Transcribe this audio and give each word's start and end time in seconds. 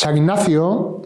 San 0.00 0.16
Ignacio, 0.16 1.02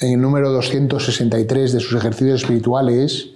en 0.00 0.12
el 0.14 0.18
número 0.22 0.50
263 0.50 1.74
de 1.74 1.78
sus 1.78 1.92
ejercicios 1.92 2.40
espirituales, 2.40 3.32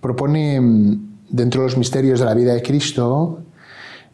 propone 0.00 0.60
mm, 0.60 1.10
dentro 1.28 1.60
de 1.60 1.68
los 1.68 1.78
misterios 1.78 2.18
de 2.18 2.26
la 2.26 2.34
vida 2.34 2.54
de 2.54 2.60
Cristo 2.60 3.38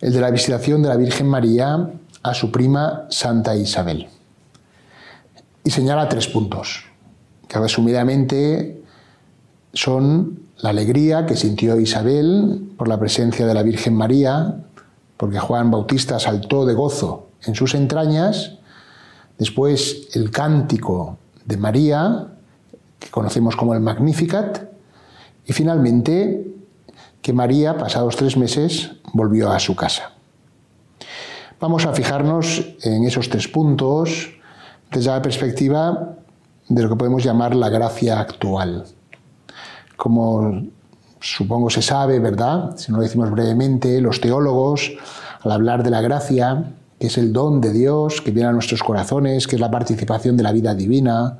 el 0.02 0.12
de 0.12 0.20
la 0.20 0.30
visitación 0.30 0.82
de 0.82 0.90
la 0.90 0.98
Virgen 0.98 1.26
María 1.28 1.92
a 2.22 2.34
su 2.34 2.52
prima 2.52 3.06
Santa 3.08 3.56
Isabel. 3.56 4.08
Y 5.64 5.70
señala 5.70 6.10
tres 6.10 6.28
puntos, 6.28 6.84
que 7.48 7.58
resumidamente 7.58 8.82
son 9.72 10.40
la 10.58 10.68
alegría 10.68 11.24
que 11.24 11.36
sintió 11.36 11.80
Isabel 11.80 12.68
por 12.76 12.86
la 12.86 13.00
presencia 13.00 13.46
de 13.46 13.54
la 13.54 13.62
Virgen 13.62 13.94
María, 13.94 14.56
porque 15.16 15.38
Juan 15.38 15.70
Bautista 15.70 16.20
saltó 16.20 16.66
de 16.66 16.74
gozo 16.74 17.28
en 17.46 17.54
sus 17.54 17.74
entrañas, 17.74 18.58
después 19.38 20.08
el 20.14 20.30
cántico 20.30 21.18
de 21.44 21.56
María, 21.56 22.28
que 22.98 23.10
conocemos 23.10 23.56
como 23.56 23.74
el 23.74 23.80
Magnificat, 23.80 24.70
y 25.46 25.52
finalmente 25.52 26.54
que 27.20 27.32
María, 27.32 27.76
pasados 27.76 28.16
tres 28.16 28.36
meses, 28.36 28.92
volvió 29.12 29.50
a 29.50 29.58
su 29.58 29.74
casa. 29.74 30.12
Vamos 31.60 31.86
a 31.86 31.92
fijarnos 31.92 32.62
en 32.82 33.04
esos 33.04 33.30
tres 33.30 33.48
puntos 33.48 34.30
desde 34.90 35.10
la 35.10 35.22
perspectiva 35.22 36.16
de 36.68 36.82
lo 36.82 36.88
que 36.88 36.96
podemos 36.96 37.24
llamar 37.24 37.54
la 37.54 37.68
gracia 37.68 38.20
actual. 38.20 38.84
Como 39.96 40.64
supongo 41.20 41.70
se 41.70 41.80
sabe, 41.80 42.18
¿verdad? 42.18 42.76
Si 42.76 42.92
no 42.92 42.98
lo 42.98 43.04
decimos 43.04 43.30
brevemente, 43.30 44.00
los 44.00 44.20
teólogos, 44.20 44.92
al 45.42 45.52
hablar 45.52 45.82
de 45.82 45.90
la 45.90 46.00
gracia, 46.00 46.74
que 47.04 47.08
es 47.08 47.18
el 47.18 47.34
don 47.34 47.60
de 47.60 47.70
Dios 47.70 48.22
que 48.22 48.30
viene 48.30 48.48
a 48.48 48.52
nuestros 48.52 48.82
corazones, 48.82 49.46
que 49.46 49.56
es 49.56 49.60
la 49.60 49.70
participación 49.70 50.38
de 50.38 50.42
la 50.42 50.52
vida 50.52 50.74
divina, 50.74 51.36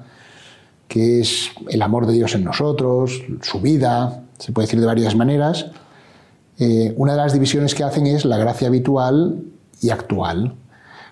que 0.87 1.23
es 1.23 1.53
el 1.71 1.81
amor 1.81 2.07
de 2.07 2.13
Dios 2.13 2.35
en 2.35 2.45
nosotros, 2.45 3.23
su 3.41 3.63
vida, 3.63 4.25
se 4.39 4.53
puede 4.53 4.67
decir 4.67 4.79
de 4.79 4.85
varias 4.85 5.17
maneras. 5.17 5.69
Eh, 6.59 6.93
una 6.99 7.13
de 7.13 7.17
las 7.19 7.33
divisiones 7.33 7.75
que 7.75 7.83
hacen 7.83 8.07
es 8.07 8.27
la 8.27 8.37
gracia 8.37 8.69
habitual 8.69 9.43
y 9.81 9.89
actual. 9.89 10.55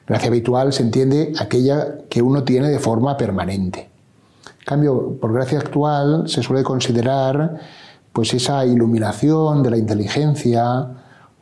Gracia 0.06 0.28
habitual 0.28 0.74
se 0.74 0.82
entiende 0.82 1.32
aquella 1.38 2.00
que 2.10 2.20
uno 2.20 2.44
tiene 2.44 2.68
de 2.68 2.78
forma 2.78 3.16
permanente. 3.16 3.88
En 4.60 4.66
cambio, 4.66 5.16
por 5.18 5.32
gracia 5.32 5.60
actual 5.60 6.28
se 6.28 6.42
suele 6.42 6.62
considerar 6.62 7.58
pues 8.12 8.34
esa 8.34 8.66
iluminación 8.66 9.62
de 9.62 9.70
la 9.70 9.78
inteligencia 9.78 10.88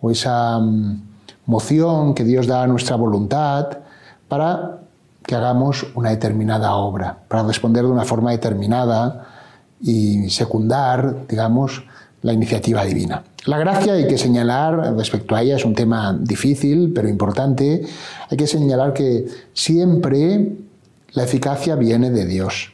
o 0.01 0.13
esa 0.13 0.61
mm, 0.61 1.10
moción 1.47 2.15
que 2.15 2.25
Dios 2.25 2.47
da 2.47 2.63
a 2.63 2.67
nuestra 2.67 2.97
voluntad 2.97 3.79
para 4.29 4.79
que 5.25 5.35
hagamos 5.35 5.87
una 5.95 6.11
determinada 6.11 6.75
obra, 6.75 7.19
para 7.29 7.43
responder 7.43 7.85
de 7.85 7.91
una 7.91 8.05
forma 8.05 8.31
determinada 8.31 9.27
y 9.81 10.29
secundar, 10.31 11.27
digamos, 11.29 11.85
la 12.23 12.33
iniciativa 12.33 12.85
divina. 12.85 13.23
La 13.47 13.59
gracia 13.59 13.95
hay 13.95 14.07
que 14.07 14.19
señalar, 14.19 14.95
respecto 14.97 15.35
a 15.35 15.43
ella 15.43 15.57
es 15.57 15.65
un 15.65 15.75
tema 15.75 16.17
difícil, 16.21 16.93
pero 16.95 17.09
importante, 17.09 17.83
hay 18.29 18.37
que 18.37 18.47
señalar 18.47 18.93
que 18.93 19.27
siempre 19.55 20.53
la 21.13 21.25
eficacia 21.25 21.77
viene 21.77 22.11
de 22.11 22.27
Dios 22.27 22.73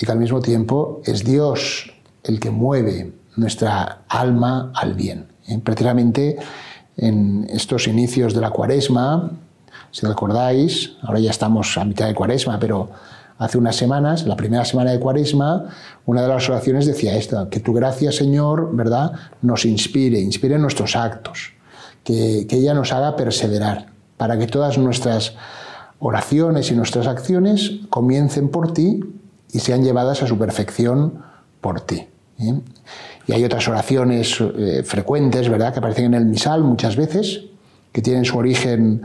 y 0.00 0.06
que 0.06 0.12
al 0.12 0.18
mismo 0.18 0.40
tiempo 0.40 1.00
es 1.04 1.24
Dios 1.24 1.92
el 2.22 2.38
que 2.38 2.50
mueve 2.50 3.12
nuestra 3.36 4.02
alma 4.08 4.72
al 4.74 4.94
bien. 4.94 5.26
Precisamente 5.64 6.36
en 6.96 7.46
estos 7.50 7.86
inicios 7.86 8.34
de 8.34 8.40
la 8.40 8.50
cuaresma, 8.50 9.32
si 9.90 10.06
recordáis, 10.06 10.92
ahora 11.02 11.20
ya 11.20 11.30
estamos 11.30 11.76
a 11.78 11.84
mitad 11.84 12.06
de 12.06 12.14
cuaresma, 12.14 12.58
pero 12.58 12.90
hace 13.38 13.58
unas 13.58 13.76
semanas, 13.76 14.26
la 14.26 14.36
primera 14.36 14.64
semana 14.64 14.92
de 14.92 15.00
Cuaresma, 15.00 15.66
una 16.06 16.22
de 16.22 16.28
las 16.28 16.48
oraciones 16.48 16.86
decía 16.86 17.16
esto, 17.16 17.48
que 17.50 17.60
tu 17.60 17.72
gracia, 17.72 18.12
Señor, 18.12 18.74
¿verdad?, 18.74 19.12
nos 19.42 19.64
inspire, 19.64 20.20
inspire 20.20 20.58
nuestros 20.58 20.96
actos, 20.96 21.52
que, 22.02 22.46
que 22.48 22.56
ella 22.56 22.74
nos 22.74 22.92
haga 22.92 23.16
perseverar, 23.16 23.86
para 24.16 24.38
que 24.38 24.46
todas 24.46 24.78
nuestras 24.78 25.34
oraciones 25.98 26.70
y 26.70 26.74
nuestras 26.74 27.06
acciones 27.06 27.72
comiencen 27.90 28.48
por 28.48 28.72
ti 28.72 29.00
y 29.52 29.60
sean 29.60 29.82
llevadas 29.82 30.22
a 30.22 30.26
su 30.26 30.38
perfección 30.38 31.22
por 31.60 31.80
ti. 31.80 32.06
¿Eh? 32.38 32.54
Y 33.26 33.32
hay 33.32 33.44
otras 33.44 33.66
oraciones 33.68 34.38
eh, 34.40 34.82
frecuentes, 34.84 35.48
¿verdad?, 35.48 35.72
que 35.72 35.80
aparecen 35.80 36.06
en 36.06 36.14
el 36.14 36.26
misal 36.26 36.62
muchas 36.62 36.96
veces, 36.96 37.42
que 37.92 38.02
tienen 38.02 38.24
su 38.24 38.38
origen 38.38 39.02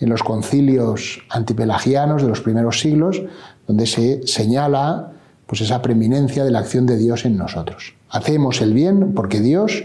en 0.00 0.08
los 0.08 0.22
concilios 0.22 1.20
antipelagianos 1.30 2.22
de 2.22 2.28
los 2.28 2.40
primeros 2.40 2.80
siglos, 2.80 3.22
donde 3.66 3.86
se 3.86 4.26
señala 4.26 5.12
pues 5.46 5.60
esa 5.60 5.82
preeminencia 5.82 6.44
de 6.44 6.50
la 6.50 6.60
acción 6.60 6.86
de 6.86 6.96
Dios 6.96 7.24
en 7.24 7.36
nosotros. 7.36 7.94
Hacemos 8.10 8.60
el 8.60 8.72
bien 8.72 9.12
porque 9.14 9.40
Dios 9.40 9.84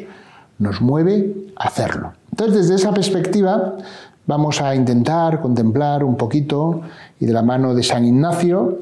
nos 0.57 0.81
mueve 0.81 1.33
a 1.55 1.67
hacerlo. 1.67 2.13
Entonces, 2.31 2.67
desde 2.67 2.75
esa 2.75 2.93
perspectiva, 2.93 3.77
vamos 4.25 4.61
a 4.61 4.75
intentar 4.75 5.41
contemplar 5.41 6.03
un 6.03 6.15
poquito, 6.15 6.81
y 7.19 7.25
de 7.25 7.33
la 7.33 7.41
mano 7.41 7.73
de 7.73 7.83
San 7.83 8.05
Ignacio, 8.05 8.79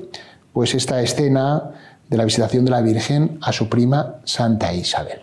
pues 0.54 0.76
esta 0.76 1.02
escena 1.02 1.72
de 2.10 2.18
la 2.18 2.26
visitación 2.26 2.66
de 2.66 2.72
la 2.72 2.82
Virgen 2.82 3.38
a 3.42 3.52
su 3.52 3.70
prima 3.70 4.16
Santa 4.24 4.74
Isabel. 4.74 5.22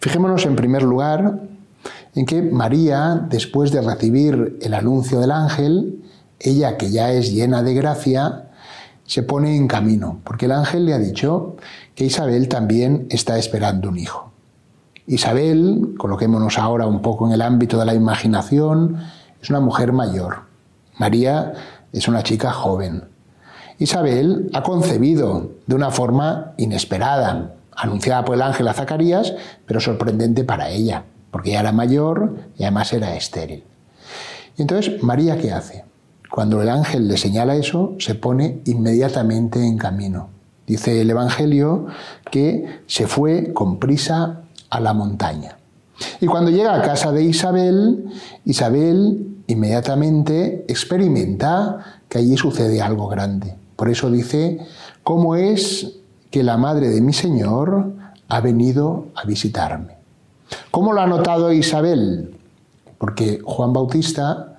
Fijémonos 0.00 0.44
en 0.46 0.56
primer 0.56 0.82
lugar 0.82 1.40
en 2.14 2.26
que 2.26 2.42
María, 2.42 3.26
después 3.28 3.72
de 3.72 3.80
recibir 3.80 4.58
el 4.60 4.74
anuncio 4.74 5.20
del 5.20 5.32
ángel, 5.32 6.02
ella 6.38 6.76
que 6.76 6.90
ya 6.90 7.10
es 7.12 7.32
llena 7.32 7.62
de 7.62 7.74
gracia, 7.74 8.50
se 9.06 9.22
pone 9.22 9.56
en 9.56 9.68
camino, 9.68 10.20
porque 10.24 10.46
el 10.46 10.52
ángel 10.52 10.86
le 10.86 10.94
ha 10.94 10.98
dicho 10.98 11.56
que 11.94 12.04
Isabel 12.04 12.48
también 12.48 13.06
está 13.10 13.38
esperando 13.38 13.88
un 13.88 13.98
hijo. 13.98 14.32
Isabel, 15.06 15.94
coloquémonos 15.98 16.58
ahora 16.58 16.86
un 16.86 17.02
poco 17.02 17.26
en 17.26 17.32
el 17.32 17.42
ámbito 17.42 17.78
de 17.78 17.84
la 17.84 17.94
imaginación, 17.94 18.98
es 19.42 19.50
una 19.50 19.60
mujer 19.60 19.92
mayor. 19.92 20.44
María 20.96 21.52
es 21.92 22.08
una 22.08 22.22
chica 22.22 22.50
joven. 22.52 23.04
Isabel 23.78 24.50
ha 24.54 24.62
concebido 24.62 25.50
de 25.66 25.74
una 25.74 25.90
forma 25.90 26.52
inesperada, 26.56 27.54
anunciada 27.76 28.24
por 28.24 28.36
el 28.36 28.42
ángel 28.42 28.68
a 28.68 28.74
Zacarías, 28.74 29.34
pero 29.66 29.80
sorprendente 29.80 30.44
para 30.44 30.70
ella, 30.70 31.04
porque 31.30 31.50
ella 31.50 31.60
era 31.60 31.72
mayor 31.72 32.36
y 32.56 32.62
además 32.62 32.92
era 32.92 33.16
estéril. 33.16 33.64
Y 34.56 34.62
entonces, 34.62 35.02
¿María 35.02 35.38
qué 35.38 35.52
hace? 35.52 35.84
Cuando 36.30 36.62
el 36.62 36.68
ángel 36.68 37.08
le 37.08 37.16
señala 37.16 37.56
eso, 37.56 37.94
se 37.98 38.14
pone 38.14 38.60
inmediatamente 38.64 39.64
en 39.64 39.78
camino. 39.78 40.28
Dice 40.66 41.00
el 41.00 41.10
Evangelio 41.10 41.86
que 42.30 42.80
se 42.86 43.06
fue 43.06 43.52
con 43.52 43.78
prisa 43.78 44.42
a 44.70 44.80
la 44.80 44.94
montaña. 44.94 45.58
Y 46.20 46.26
cuando 46.26 46.50
llega 46.50 46.74
a 46.74 46.82
casa 46.82 47.12
de 47.12 47.22
Isabel, 47.24 48.06
Isabel 48.44 49.42
inmediatamente 49.46 50.64
experimenta 50.68 52.00
que 52.08 52.18
allí 52.18 52.36
sucede 52.36 52.80
algo 52.80 53.08
grande. 53.08 53.54
Por 53.76 53.88
eso 53.88 54.10
dice, 54.10 54.60
¿cómo 55.02 55.36
es 55.36 55.92
que 56.30 56.42
la 56.42 56.56
madre 56.56 56.88
de 56.88 57.00
mi 57.00 57.12
Señor 57.12 57.92
ha 58.28 58.40
venido 58.40 59.06
a 59.14 59.24
visitarme? 59.24 59.96
¿Cómo 60.70 60.92
lo 60.92 61.00
ha 61.00 61.06
notado 61.06 61.52
Isabel? 61.52 62.36
Porque 62.98 63.40
Juan 63.44 63.72
Bautista 63.72 64.58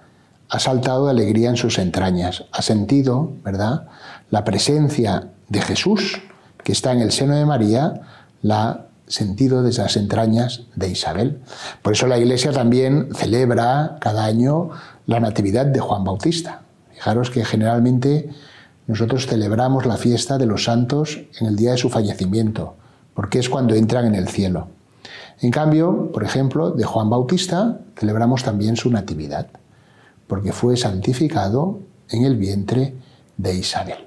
ha 0.49 0.59
saltado 0.59 1.05
de 1.05 1.11
alegría 1.11 1.49
en 1.49 1.57
sus 1.57 1.79
entrañas, 1.79 2.45
ha 2.51 2.61
sentido, 2.61 3.31
¿verdad?, 3.43 3.87
la 4.29 4.43
presencia 4.43 5.29
de 5.49 5.61
Jesús 5.61 6.21
que 6.63 6.71
está 6.71 6.91
en 6.91 7.01
el 7.01 7.11
seno 7.11 7.35
de 7.35 7.45
María, 7.45 8.01
la 8.41 8.69
ha 8.69 8.85
sentido 9.07 9.61
desde 9.61 9.83
las 9.83 9.97
entrañas 9.97 10.63
de 10.75 10.89
Isabel. 10.89 11.39
Por 11.83 11.93
eso 11.93 12.07
la 12.07 12.17
Iglesia 12.17 12.51
también 12.51 13.09
celebra 13.13 13.97
cada 14.01 14.25
año 14.25 14.71
la 15.05 15.19
Natividad 15.19 15.67
de 15.67 15.79
Juan 15.79 16.03
Bautista. 16.03 16.61
Fijaros 16.91 17.29
que 17.29 17.45
generalmente 17.45 18.29
nosotros 18.87 19.27
celebramos 19.27 19.85
la 19.85 19.97
fiesta 19.97 20.37
de 20.37 20.45
los 20.45 20.65
santos 20.65 21.19
en 21.39 21.47
el 21.47 21.55
día 21.55 21.71
de 21.71 21.77
su 21.77 21.89
fallecimiento, 21.89 22.75
porque 23.13 23.39
es 23.39 23.49
cuando 23.49 23.75
entran 23.75 24.05
en 24.05 24.15
el 24.15 24.27
cielo. 24.27 24.67
En 25.41 25.51
cambio, 25.51 26.11
por 26.11 26.23
ejemplo, 26.23 26.71
de 26.71 26.83
Juan 26.83 27.09
Bautista 27.09 27.79
celebramos 27.95 28.43
también 28.43 28.75
su 28.75 28.89
Natividad 28.89 29.47
porque 30.27 30.51
fue 30.51 30.77
santificado 30.77 31.79
en 32.09 32.23
el 32.23 32.35
vientre 32.35 32.95
de 33.37 33.55
Isabel. 33.55 33.97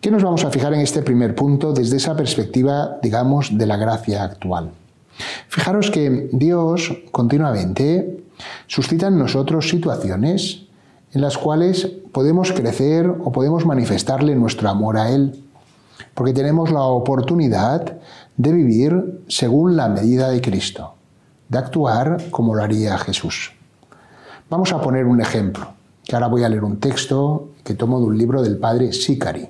¿Qué 0.00 0.10
nos 0.10 0.22
vamos 0.22 0.44
a 0.44 0.50
fijar 0.50 0.72
en 0.74 0.80
este 0.80 1.02
primer 1.02 1.34
punto 1.34 1.72
desde 1.72 1.96
esa 1.96 2.16
perspectiva, 2.16 2.98
digamos, 3.02 3.56
de 3.56 3.66
la 3.66 3.76
gracia 3.76 4.24
actual? 4.24 4.70
Fijaros 5.48 5.90
que 5.90 6.30
Dios 6.32 6.92
continuamente 7.10 8.24
suscita 8.66 9.08
en 9.08 9.18
nosotros 9.18 9.68
situaciones 9.68 10.62
en 11.12 11.20
las 11.20 11.36
cuales 11.38 11.86
podemos 12.12 12.52
crecer 12.52 13.08
o 13.08 13.32
podemos 13.32 13.66
manifestarle 13.66 14.34
nuestro 14.36 14.68
amor 14.68 14.96
a 14.96 15.10
Él, 15.10 15.42
porque 16.14 16.32
tenemos 16.32 16.70
la 16.70 16.82
oportunidad 16.82 17.98
de 18.36 18.52
vivir 18.52 19.22
según 19.28 19.76
la 19.76 19.88
medida 19.88 20.28
de 20.30 20.40
Cristo, 20.40 20.94
de 21.48 21.58
actuar 21.58 22.30
como 22.30 22.54
lo 22.54 22.62
haría 22.62 22.96
Jesús. 22.98 23.52
Vamos 24.48 24.72
a 24.72 24.80
poner 24.80 25.06
un 25.06 25.20
ejemplo 25.20 25.68
que 26.04 26.16
ahora 26.16 26.28
voy 26.28 26.42
a 26.42 26.48
leer 26.48 26.64
un 26.64 26.80
texto 26.80 27.50
que 27.62 27.74
tomo 27.74 28.00
de 28.00 28.06
un 28.06 28.18
libro 28.18 28.42
del 28.42 28.58
padre 28.58 28.92
Sicari. 28.92 29.48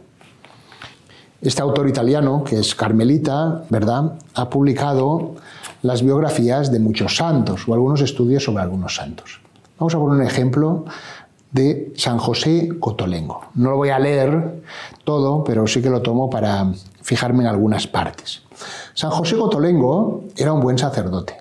Este 1.41 1.63
autor 1.63 1.89
italiano, 1.89 2.45
que 2.45 2.59
es 2.59 2.75
carmelita, 2.75 3.63
¿verdad?, 3.71 4.19
ha 4.35 4.51
publicado 4.51 5.37
las 5.83 6.03
biografías 6.03 6.71
de 6.71 6.81
muchos 6.81 7.17
santos 7.17 7.67
o 7.67 7.73
algunos 7.73 8.03
estudios 8.03 8.45
sobre 8.45 8.63
algunos 8.63 8.95
santos. 8.95 9.41
Vamos 9.79 9.95
a 9.95 9.99
poner 9.99 10.21
un 10.21 10.27
ejemplo 10.27 10.85
de 11.53 11.93
San 11.97 12.19
José 12.19 12.69
Cotolengo. 12.79 13.43
No 13.55 13.71
lo 13.71 13.77
voy 13.77 13.91
a 13.91 13.99
leer 13.99 14.63
todo, 15.05 15.43
pero 15.45 15.67
sí 15.67 15.83
que 15.83 15.91
lo 15.91 16.03
tomo 16.03 16.31
para 16.31 16.73
fijarme 17.03 17.43
en 17.43 17.49
algunas 17.49 17.87
partes. 17.87 18.43
San 18.95 19.11
José 19.11 19.37
Cotolengo 19.37 20.25
era 20.37 20.53
un 20.53 20.61
buen 20.61 20.79
sacerdote. 20.79 21.37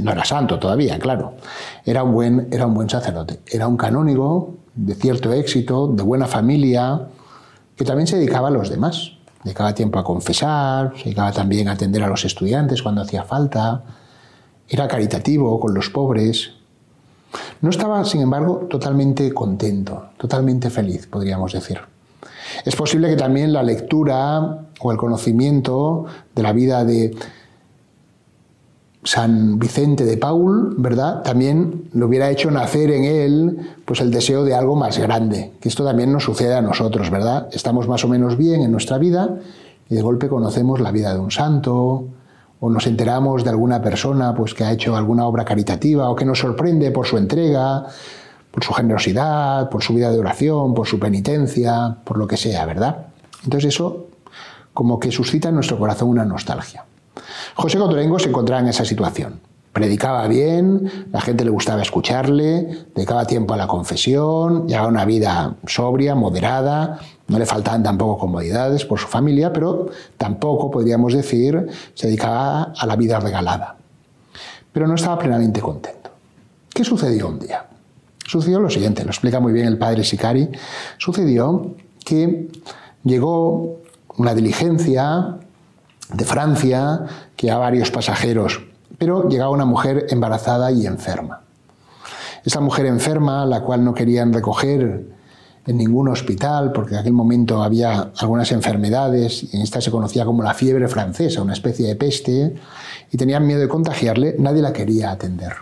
No 0.00 0.12
era 0.12 0.24
santo 0.24 0.58
todavía, 0.58 0.98
claro. 0.98 1.34
Era 1.84 2.02
un 2.02 2.12
buen, 2.12 2.48
era 2.50 2.66
un 2.66 2.74
buen 2.74 2.88
sacerdote. 2.88 3.40
Era 3.46 3.66
un 3.66 3.76
canónigo 3.76 4.54
de 4.74 4.94
cierto 4.94 5.32
éxito, 5.32 5.88
de 5.88 6.02
buena 6.02 6.26
familia, 6.26 7.08
que 7.76 7.84
también 7.84 8.06
se 8.06 8.16
dedicaba 8.16 8.48
a 8.48 8.50
los 8.50 8.70
demás. 8.70 9.12
Dedicaba 9.42 9.74
tiempo 9.74 9.98
a 9.98 10.04
confesar, 10.04 10.92
se 10.96 11.04
dedicaba 11.04 11.32
también 11.32 11.68
a 11.68 11.72
atender 11.72 12.02
a 12.02 12.08
los 12.08 12.24
estudiantes 12.24 12.82
cuando 12.82 13.02
hacía 13.02 13.24
falta, 13.24 13.82
era 14.68 14.88
caritativo 14.88 15.60
con 15.60 15.74
los 15.74 15.90
pobres. 15.90 16.52
No 17.60 17.70
estaba, 17.70 18.04
sin 18.04 18.20
embargo, 18.20 18.66
totalmente 18.68 19.32
contento, 19.32 20.10
totalmente 20.16 20.70
feliz, 20.70 21.06
podríamos 21.06 21.52
decir. 21.52 21.78
Es 22.64 22.76
posible 22.76 23.08
que 23.08 23.16
también 23.16 23.52
la 23.52 23.62
lectura 23.62 24.66
o 24.80 24.92
el 24.92 24.98
conocimiento 24.98 26.06
de 26.34 26.42
la 26.42 26.52
vida 26.52 26.84
de 26.84 27.16
San 29.04 29.58
Vicente 29.58 30.04
de 30.04 30.16
Paul, 30.16 30.74
¿verdad? 30.78 31.22
También 31.22 31.90
lo 31.92 32.06
hubiera 32.06 32.30
hecho 32.30 32.50
nacer 32.50 32.90
en 32.90 33.04
él 33.04 33.58
pues 33.84 34.00
el 34.00 34.10
deseo 34.10 34.44
de 34.44 34.54
algo 34.54 34.76
más 34.76 34.98
grande, 34.98 35.52
que 35.60 35.68
esto 35.68 35.84
también 35.84 36.10
nos 36.10 36.24
sucede 36.24 36.54
a 36.54 36.62
nosotros, 36.62 37.10
¿verdad? 37.10 37.48
Estamos 37.52 37.86
más 37.86 38.04
o 38.04 38.08
menos 38.08 38.38
bien 38.38 38.62
en 38.62 38.72
nuestra 38.72 38.96
vida 38.96 39.36
y 39.90 39.94
de 39.94 40.02
golpe 40.02 40.28
conocemos 40.28 40.80
la 40.80 40.90
vida 40.90 41.12
de 41.12 41.20
un 41.20 41.30
santo 41.30 42.06
o 42.64 42.70
nos 42.70 42.86
enteramos 42.86 43.44
de 43.44 43.50
alguna 43.50 43.82
persona 43.82 44.34
pues 44.34 44.54
que 44.54 44.64
ha 44.64 44.72
hecho 44.72 44.96
alguna 44.96 45.26
obra 45.26 45.44
caritativa 45.44 46.08
o 46.08 46.16
que 46.16 46.24
nos 46.24 46.38
sorprende 46.38 46.90
por 46.92 47.06
su 47.06 47.18
entrega, 47.18 47.84
por 48.50 48.64
su 48.64 48.72
generosidad, 48.72 49.68
por 49.68 49.82
su 49.82 49.92
vida 49.92 50.10
de 50.10 50.18
oración, 50.18 50.72
por 50.72 50.86
su 50.86 50.98
penitencia, 50.98 51.94
por 52.04 52.16
lo 52.16 52.26
que 52.26 52.38
sea, 52.38 52.64
¿verdad? 52.64 53.08
Entonces 53.44 53.74
eso 53.74 54.06
como 54.72 54.98
que 54.98 55.12
suscita 55.12 55.50
en 55.50 55.56
nuestro 55.56 55.78
corazón 55.78 56.08
una 56.08 56.24
nostalgia. 56.24 56.86
José 57.54 57.76
Cotolengo 57.76 58.18
se 58.18 58.30
encontraba 58.30 58.62
en 58.62 58.68
esa 58.68 58.86
situación. 58.86 59.40
Predicaba 59.74 60.28
bien, 60.28 61.08
la 61.10 61.20
gente 61.20 61.44
le 61.44 61.50
gustaba 61.50 61.82
escucharle, 61.82 62.86
dedicaba 62.94 63.24
tiempo 63.24 63.54
a 63.54 63.56
la 63.56 63.66
confesión, 63.66 64.68
llevaba 64.68 64.86
una 64.86 65.04
vida 65.04 65.56
sobria, 65.66 66.14
moderada, 66.14 67.00
no 67.26 67.40
le 67.40 67.44
faltaban 67.44 67.82
tampoco 67.82 68.16
comodidades 68.16 68.84
por 68.84 69.00
su 69.00 69.08
familia, 69.08 69.52
pero 69.52 69.88
tampoco, 70.16 70.70
podríamos 70.70 71.12
decir, 71.12 71.66
se 71.92 72.06
dedicaba 72.06 72.72
a 72.78 72.86
la 72.86 72.94
vida 72.94 73.18
regalada. 73.18 73.74
Pero 74.72 74.86
no 74.86 74.94
estaba 74.94 75.18
plenamente 75.18 75.60
contento. 75.60 76.08
¿Qué 76.72 76.84
sucedió 76.84 77.26
un 77.26 77.40
día? 77.40 77.66
Sucedió 78.24 78.60
lo 78.60 78.70
siguiente, 78.70 79.02
lo 79.02 79.10
explica 79.10 79.40
muy 79.40 79.52
bien 79.52 79.66
el 79.66 79.76
padre 79.76 80.04
Sicari. 80.04 80.50
Sucedió 80.98 81.74
que 82.04 82.46
llegó 83.02 83.80
una 84.18 84.34
diligencia 84.34 85.36
de 86.12 86.24
Francia 86.24 87.06
que 87.34 87.50
a 87.50 87.58
varios 87.58 87.90
pasajeros, 87.90 88.60
pero 88.98 89.28
llegaba 89.28 89.50
una 89.50 89.64
mujer 89.64 90.06
embarazada 90.10 90.70
y 90.72 90.86
enferma. 90.86 91.40
Esa 92.44 92.60
mujer 92.60 92.86
enferma, 92.86 93.46
la 93.46 93.62
cual 93.62 93.84
no 93.84 93.94
querían 93.94 94.32
recoger 94.32 95.06
en 95.66 95.76
ningún 95.78 96.08
hospital, 96.08 96.72
porque 96.72 96.94
en 96.94 97.00
aquel 97.00 97.14
momento 97.14 97.62
había 97.62 98.12
algunas 98.18 98.52
enfermedades, 98.52 99.44
y 99.44 99.56
en 99.56 99.62
esta 99.62 99.80
se 99.80 99.90
conocía 99.90 100.24
como 100.24 100.42
la 100.42 100.52
fiebre 100.52 100.88
francesa, 100.88 101.40
una 101.40 101.54
especie 101.54 101.86
de 101.86 101.96
peste, 101.96 102.54
y 103.10 103.16
tenían 103.16 103.46
miedo 103.46 103.60
de 103.60 103.68
contagiarle, 103.68 104.36
nadie 104.38 104.60
la 104.60 104.72
quería 104.72 105.10
atender. 105.10 105.52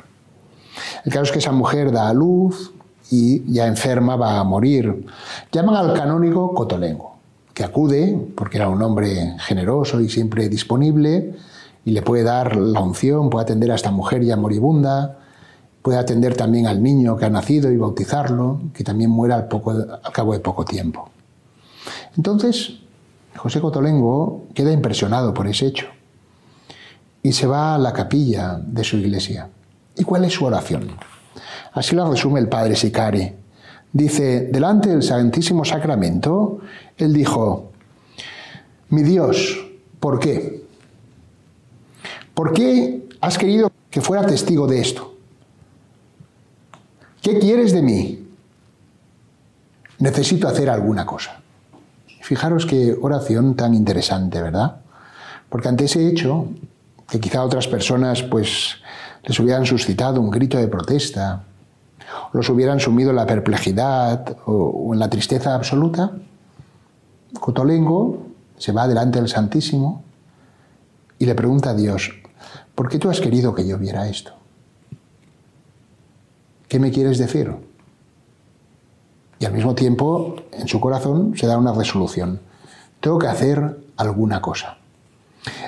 El 1.05 1.12
caso 1.12 1.25
es 1.25 1.32
que 1.32 1.38
esa 1.38 1.52
mujer 1.52 1.93
da 1.93 2.08
a 2.08 2.14
luz 2.14 2.73
y 3.11 3.52
ya 3.52 3.67
enferma 3.67 4.17
va 4.17 4.40
a 4.40 4.44
morir. 4.44 5.06
Llaman 5.52 5.76
al 5.76 5.94
canónigo 5.94 6.52
Cotolengo 6.55 7.12
que 7.55 7.64
acude, 7.64 8.19
porque 8.35 8.56
era 8.56 8.69
un 8.69 8.82
hombre 8.82 9.37
generoso 9.40 10.00
y 10.00 10.08
siempre 10.08 10.49
disponible, 10.49 11.35
y 11.84 11.93
le 11.93 12.02
puede 12.02 12.23
dar 12.23 12.56
la 12.56 12.81
unción, 12.81 13.31
puede 13.31 13.44
atender 13.44 13.73
a 13.73 13.75
esta 13.75 13.90
mujer 13.90 14.23
ya 14.23 14.37
moribunda, 14.37 15.19
puede 15.82 15.99
atender 15.99 16.37
también 16.37 16.67
al 16.67 16.82
niño 16.82 17.17
que 17.17 17.25
ha 17.25 17.31
nacido 17.31 17.70
y 17.73 17.76
bautizarlo, 17.76 18.61
que 18.73 18.84
también 18.84 19.11
muera 19.11 19.37
al, 19.37 19.49
poco, 19.49 19.75
cabo 20.12 20.32
de 20.32 20.40
poco 20.40 20.64
tiempo. 20.64 21.11
Entonces, 22.17 22.79
José 23.37 23.61
Cotolengo 23.61 24.46
queda 24.55 24.73
impresionado 24.73 25.34
por 25.34 25.46
ese 25.49 25.67
hecho 25.67 25.87
y 27.23 27.32
se 27.32 27.46
va 27.46 27.75
a 27.75 27.79
la 27.79 27.93
capilla 27.93 28.61
de 28.64 28.85
su 28.85 28.96
iglesia. 28.96 29.49
¿Y 29.96 30.05
cuál 30.05 30.25
es 30.25 30.35
su 30.35 30.44
oración? 30.44 30.88
Así 31.73 31.96
lo 31.96 32.11
resume 32.11 32.40
el 32.40 32.49
padre 32.49 32.76
Sicari 32.76 33.43
Dice, 33.93 34.49
delante 34.50 34.88
del 34.88 35.02
Santísimo 35.02 35.67
Sacramento, 35.67 36.61
él 36.96 37.12
dijo, 37.12 37.73
mi 38.88 39.02
Dios, 39.02 39.67
¿por 40.00 40.19
qué? 40.19 40.62
¿Por 42.42 42.54
qué 42.54 43.08
has 43.20 43.38
querido 43.38 43.70
que 43.88 44.00
fuera 44.00 44.26
testigo 44.26 44.66
de 44.66 44.80
esto? 44.80 45.14
¿Qué 47.22 47.38
quieres 47.38 47.72
de 47.72 47.82
mí? 47.82 48.26
Necesito 50.00 50.48
hacer 50.48 50.68
alguna 50.68 51.06
cosa. 51.06 51.40
Fijaros 52.20 52.66
qué 52.66 52.96
oración 53.00 53.54
tan 53.54 53.74
interesante, 53.74 54.42
¿verdad? 54.42 54.80
Porque 55.48 55.68
ante 55.68 55.84
ese 55.84 56.08
hecho, 56.08 56.48
que 57.08 57.20
quizá 57.20 57.44
otras 57.44 57.68
personas 57.68 58.24
pues 58.24 58.74
les 59.22 59.38
hubieran 59.38 59.64
suscitado 59.64 60.20
un 60.20 60.32
grito 60.32 60.58
de 60.58 60.66
protesta, 60.66 61.44
los 62.32 62.48
hubieran 62.48 62.80
sumido 62.80 63.10
en 63.10 63.16
la 63.16 63.26
perplejidad 63.26 64.36
o, 64.46 64.90
en 64.92 64.98
la 64.98 65.08
tristeza 65.08 65.54
absoluta, 65.54 66.10
Cotolengo 67.38 68.26
se 68.58 68.72
va 68.72 68.88
delante 68.88 69.20
del 69.20 69.28
Santísimo 69.28 70.02
y 71.20 71.26
le 71.26 71.36
pregunta 71.36 71.70
a 71.70 71.74
Dios, 71.74 72.10
¿por 72.74 72.88
qué 72.88 72.98
tú 72.98 73.10
has 73.10 73.20
querido 73.20 73.54
que 73.54 73.66
yo 73.66 73.78
viera 73.78 74.08
esto? 74.08 74.32
¿Qué 76.68 76.78
me 76.78 76.90
quieres 76.90 77.18
decir? 77.18 77.54
Y 79.38 79.44
al 79.44 79.52
mismo 79.52 79.75
tiempo, 79.75 80.37
en 80.52 80.68
su 80.68 80.80
corazón 80.80 81.37
se 81.37 81.47
da 81.47 81.58
una 81.58 81.73
resolución. 81.73 82.40
Tengo 83.00 83.18
que 83.18 83.26
hacer 83.26 83.78
alguna 83.97 84.40
cosa. 84.40 84.78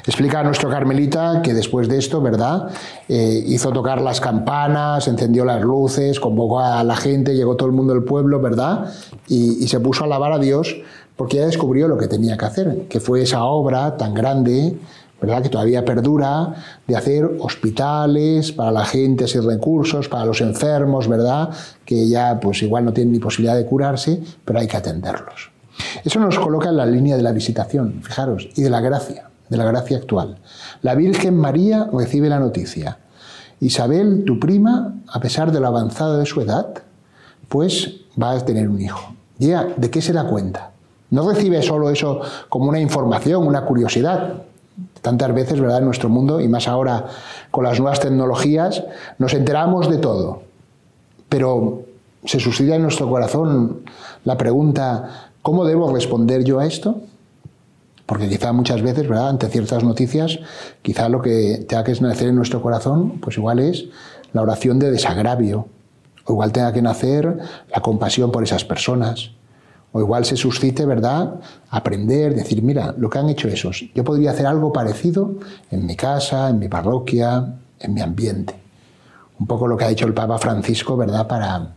Explica 0.06 0.40
a 0.40 0.42
nuestro 0.44 0.70
Carmelita 0.70 1.40
que 1.42 1.52
después 1.52 1.88
de 1.88 1.98
esto, 1.98 2.20
¿verdad? 2.20 2.68
Eh, 3.08 3.42
hizo 3.46 3.72
tocar 3.72 4.00
las 4.00 4.20
campanas, 4.20 5.08
encendió 5.08 5.44
las 5.44 5.62
luces, 5.62 6.20
convocó 6.20 6.60
a 6.60 6.84
la 6.84 6.94
gente, 6.94 7.34
llegó 7.34 7.56
todo 7.56 7.68
el 7.68 7.74
mundo 7.74 7.94
del 7.94 8.04
pueblo, 8.04 8.40
¿verdad? 8.40 8.92
Y, 9.26 9.66
se 9.66 9.80
puso 9.80 10.04
a 10.04 10.06
alabar 10.06 10.32
a 10.32 10.38
Dios 10.38 10.76
porque 11.16 11.38
ya 11.38 11.46
descubrió 11.46 11.88
lo 11.88 11.96
que 11.96 12.06
tenía 12.06 12.36
que 12.36 12.44
hacer, 12.44 12.86
que 12.88 13.00
fue 13.00 13.22
esa 13.22 13.44
obra 13.44 13.96
tan 13.96 14.14
grande, 14.14 14.78
¿verdad? 15.20 15.42
Que 15.42 15.48
todavía 15.48 15.84
perdura, 15.84 16.54
de 16.86 16.96
hacer 16.96 17.24
hospitales 17.40 18.52
para 18.52 18.70
la 18.70 18.84
gente 18.84 19.26
sin 19.26 19.46
recursos, 19.46 20.08
para 20.08 20.24
los 20.26 20.40
enfermos, 20.40 21.08
¿verdad? 21.08 21.50
Que 21.84 22.08
ya 22.08 22.38
pues 22.40 22.62
igual 22.62 22.84
no 22.84 22.92
tienen 22.92 23.12
ni 23.12 23.18
posibilidad 23.18 23.56
de 23.56 23.66
curarse, 23.66 24.20
pero 24.44 24.58
hay 24.58 24.66
que 24.66 24.76
atenderlos. 24.76 25.50
Eso 26.04 26.20
nos 26.20 26.38
coloca 26.38 26.68
en 26.68 26.76
la 26.76 26.86
línea 26.86 27.16
de 27.16 27.22
la 27.22 27.32
visitación, 27.32 28.00
fijaros, 28.02 28.48
y 28.54 28.62
de 28.62 28.70
la 28.70 28.80
gracia 28.80 29.30
de 29.48 29.56
la 29.56 29.64
gracia 29.64 29.96
actual. 29.96 30.38
La 30.82 30.94
Virgen 30.94 31.36
María 31.36 31.88
recibe 31.92 32.28
la 32.28 32.38
noticia. 32.38 32.98
Isabel, 33.60 34.24
tu 34.26 34.38
prima, 34.40 34.96
a 35.08 35.20
pesar 35.20 35.52
de 35.52 35.60
la 35.60 35.68
avanzada 35.68 36.18
de 36.18 36.26
su 36.26 36.40
edad, 36.40 36.74
pues 37.48 38.00
va 38.20 38.32
a 38.32 38.44
tener 38.44 38.68
un 38.68 38.80
hijo. 38.80 39.14
Ya, 39.38 39.68
¿de 39.76 39.90
qué 39.90 40.02
se 40.02 40.12
da 40.12 40.26
cuenta? 40.26 40.72
No 41.10 41.30
recibe 41.30 41.62
solo 41.62 41.90
eso 41.90 42.20
como 42.48 42.68
una 42.68 42.80
información, 42.80 43.46
una 43.46 43.64
curiosidad. 43.64 44.42
Tantas 45.02 45.32
veces, 45.34 45.60
¿verdad?, 45.60 45.78
en 45.78 45.84
nuestro 45.84 46.08
mundo, 46.08 46.40
y 46.40 46.48
más 46.48 46.66
ahora 46.66 47.06
con 47.50 47.64
las 47.64 47.78
nuevas 47.78 48.00
tecnologías, 48.00 48.82
nos 49.18 49.34
enteramos 49.34 49.88
de 49.88 49.98
todo. 49.98 50.42
Pero 51.28 51.82
se 52.24 52.40
suscita 52.40 52.74
en 52.74 52.82
nuestro 52.82 53.08
corazón 53.08 53.82
la 54.24 54.36
pregunta, 54.36 55.30
¿cómo 55.42 55.64
debo 55.64 55.92
responder 55.92 56.42
yo 56.42 56.58
a 56.58 56.66
esto? 56.66 57.02
Porque 58.06 58.28
quizá 58.28 58.52
muchas 58.52 58.82
veces, 58.82 59.08
¿verdad? 59.08 59.28
Ante 59.28 59.48
ciertas 59.48 59.84
noticias, 59.84 60.38
quizá 60.82 61.08
lo 61.08 61.22
que 61.22 61.64
tenga 61.68 61.84
que 61.84 61.92
nacer 62.00 62.28
en 62.28 62.36
nuestro 62.36 62.60
corazón, 62.60 63.20
pues 63.20 63.36
igual 63.36 63.58
es 63.60 63.86
la 64.32 64.42
oración 64.42 64.78
de 64.78 64.90
desagravio. 64.90 65.68
O 66.26 66.32
igual 66.32 66.52
tenga 66.52 66.72
que 66.72 66.82
nacer 66.82 67.38
la 67.70 67.80
compasión 67.80 68.32
por 68.32 68.42
esas 68.42 68.64
personas. 68.64 69.30
O 69.96 70.00
igual 70.00 70.24
se 70.24 70.36
suscite, 70.36 70.84
¿verdad? 70.86 71.34
Aprender, 71.70 72.34
decir, 72.34 72.60
mira, 72.62 72.92
lo 72.98 73.08
que 73.08 73.20
han 73.20 73.28
hecho 73.28 73.46
esos, 73.46 73.84
yo 73.94 74.02
podría 74.02 74.32
hacer 74.32 74.44
algo 74.44 74.72
parecido 74.72 75.36
en 75.70 75.86
mi 75.86 75.94
casa, 75.94 76.50
en 76.50 76.58
mi 76.58 76.66
parroquia, 76.68 77.54
en 77.78 77.94
mi 77.94 78.00
ambiente. 78.00 78.56
Un 79.38 79.46
poco 79.46 79.68
lo 79.68 79.76
que 79.76 79.84
ha 79.84 79.90
hecho 79.90 80.06
el 80.06 80.12
Papa 80.12 80.38
Francisco, 80.38 80.96
¿verdad? 80.96 81.28
Para, 81.28 81.74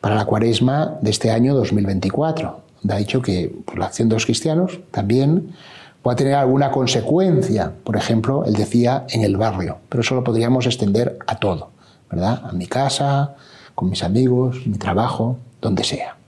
para 0.00 0.14
la 0.14 0.24
cuaresma 0.24 0.96
de 1.02 1.10
este 1.10 1.30
año 1.30 1.54
2024, 1.54 2.60
donde 2.80 2.94
ha 2.94 2.96
dicho 2.96 3.20
que 3.20 3.54
la 3.76 3.86
acción 3.86 4.08
de 4.08 4.16
los 4.16 4.24
cristianos 4.24 4.80
también 4.90 5.52
pueda 6.00 6.16
tener 6.16 6.36
alguna 6.36 6.70
consecuencia. 6.70 7.74
Por 7.84 7.98
ejemplo, 7.98 8.42
él 8.46 8.54
decía 8.54 9.04
en 9.10 9.22
el 9.22 9.36
barrio, 9.36 9.80
pero 9.90 10.00
eso 10.00 10.14
lo 10.14 10.24
podríamos 10.24 10.64
extender 10.64 11.18
a 11.26 11.38
todo, 11.38 11.72
¿verdad? 12.10 12.40
A 12.42 12.52
mi 12.52 12.66
casa, 12.66 13.36
con 13.74 13.90
mis 13.90 14.02
amigos, 14.02 14.66
mi 14.66 14.78
trabajo, 14.78 15.36
donde 15.60 15.84
sea. 15.84 16.19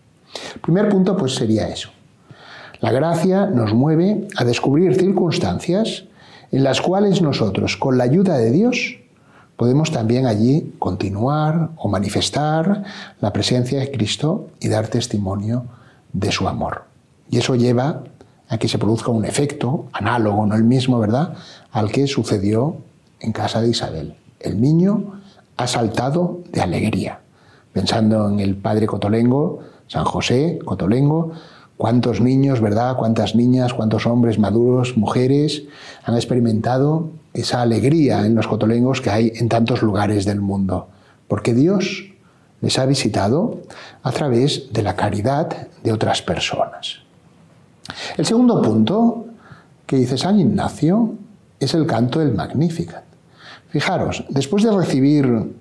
Primer 0.63 0.89
punto 0.89 1.17
pues 1.17 1.35
sería 1.35 1.69
eso. 1.69 1.91
La 2.81 2.91
gracia 2.91 3.47
nos 3.47 3.73
mueve 3.75 4.27
a 4.37 4.45
descubrir 4.45 4.95
circunstancias 4.97 6.05
en 6.51 6.65
las 6.65 6.81
cuales 6.81 7.23
nosotros, 7.23 7.77
con 7.77 7.97
la 7.97 8.05
ayuda 8.05 8.37
de 8.39 8.51
Dios, 8.51 8.99
podemos 9.57 9.93
también 9.93 10.27
allí 10.27 10.75
continuar 10.79 11.71
o 11.77 11.89
manifestar 11.89 12.83
la 13.21 13.33
presencia 13.33 13.79
de 13.79 13.91
Cristo 13.91 14.49
y 14.61 14.69
dar 14.69 14.89
testimonio 14.89 15.67
de 16.13 16.33
su 16.33 16.49
amor. 16.49 16.85
Y 17.31 17.39
eso 17.39 17.55
lleva 17.55 18.03
a 18.49 18.59
que 18.59 18.69
se 18.69 18.79
produzca 18.79 19.11
un 19.11 19.25
efecto 19.25 19.87
análogo, 19.93 20.45
no 20.45 20.55
el 20.55 20.65
mismo, 20.65 20.99
¿verdad?, 20.99 21.35
al 21.71 21.91
que 21.91 22.07
sucedió 22.07 22.77
en 23.21 23.33
casa 23.33 23.63
de 23.63 23.71
Isabel. 23.71 24.17
El 24.41 24.61
niño 24.61 25.21
ha 25.57 25.67
saltado 25.67 26.41
de 26.53 26.61
alegría. 26.61 27.21
Pensando 27.73 28.29
en 28.29 28.41
el 28.41 28.57
padre 28.57 28.87
Cotolengo, 28.87 29.61
San 29.93 30.07
José 30.07 30.59
Cotolengo, 30.65 31.33
cuántos 31.77 32.23
niños, 32.23 32.63
¿verdad?, 32.63 32.97
cuántas 32.97 33.35
niñas, 33.35 33.75
cuántos 33.75 34.07
hombres 34.07 34.39
maduros, 34.39 34.97
mujeres 34.97 35.65
han 36.03 36.15
experimentado 36.15 37.11
esa 37.35 37.61
alegría 37.61 38.25
en 38.25 38.35
los 38.35 38.47
cotolengos 38.47 39.03
que 39.03 39.11
hay 39.11 39.33
en 39.35 39.51
tantos 39.51 39.83
lugares 39.83 40.25
del 40.25 40.41
mundo. 40.41 40.89
Porque 41.29 41.53
Dios 41.53 42.07
les 42.63 42.79
ha 42.79 42.87
visitado 42.87 43.61
a 44.03 44.13
través 44.13 44.73
de 44.73 44.83
la 44.83 44.97
caridad 44.97 45.69
de 45.85 45.93
otras 45.93 46.23
personas. 46.23 47.01
El 48.17 48.25
segundo 48.25 48.63
punto 48.63 49.27
que 49.85 49.97
dice 49.97 50.17
San 50.17 50.41
Ignacio 50.41 51.17
es 51.61 51.75
el 51.75 51.85
canto 51.85 52.19
del 52.21 52.33
Magnificat. 52.33 53.05
Fijaros, 53.69 54.25
después 54.31 54.63
de 54.63 54.73
recibir 54.73 55.53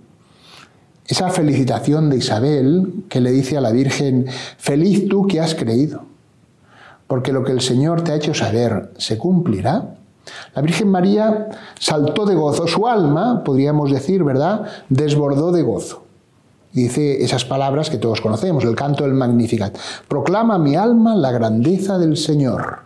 esa 1.07 1.29
felicitación 1.29 2.09
de 2.09 2.17
Isabel 2.17 3.05
que 3.09 3.21
le 3.21 3.31
dice 3.31 3.57
a 3.57 3.61
la 3.61 3.71
Virgen, 3.71 4.27
feliz 4.57 5.07
tú 5.07 5.27
que 5.27 5.39
has 5.39 5.55
creído, 5.55 6.03
porque 7.07 7.33
lo 7.33 7.43
que 7.43 7.51
el 7.51 7.61
Señor 7.61 8.01
te 8.01 8.11
ha 8.11 8.15
hecho 8.15 8.33
saber 8.33 8.91
se 8.97 9.17
cumplirá, 9.17 9.95
la 10.55 10.61
Virgen 10.61 10.89
María 10.89 11.49
saltó 11.79 12.25
de 12.25 12.35
gozo, 12.35 12.67
su 12.67 12.87
alma, 12.87 13.43
podríamos 13.43 13.91
decir, 13.91 14.23
¿verdad?, 14.23 14.65
desbordó 14.89 15.51
de 15.51 15.63
gozo. 15.63 16.03
Dice 16.73 17.23
esas 17.23 17.43
palabras 17.43 17.89
que 17.89 17.97
todos 17.97 18.21
conocemos, 18.21 18.63
el 18.63 18.75
canto 18.75 19.03
del 19.03 19.13
Magnificat. 19.13 19.77
Proclama 20.07 20.57
mi 20.57 20.75
alma 20.75 21.15
la 21.15 21.31
grandeza 21.31 21.97
del 21.97 22.15
Señor. 22.15 22.79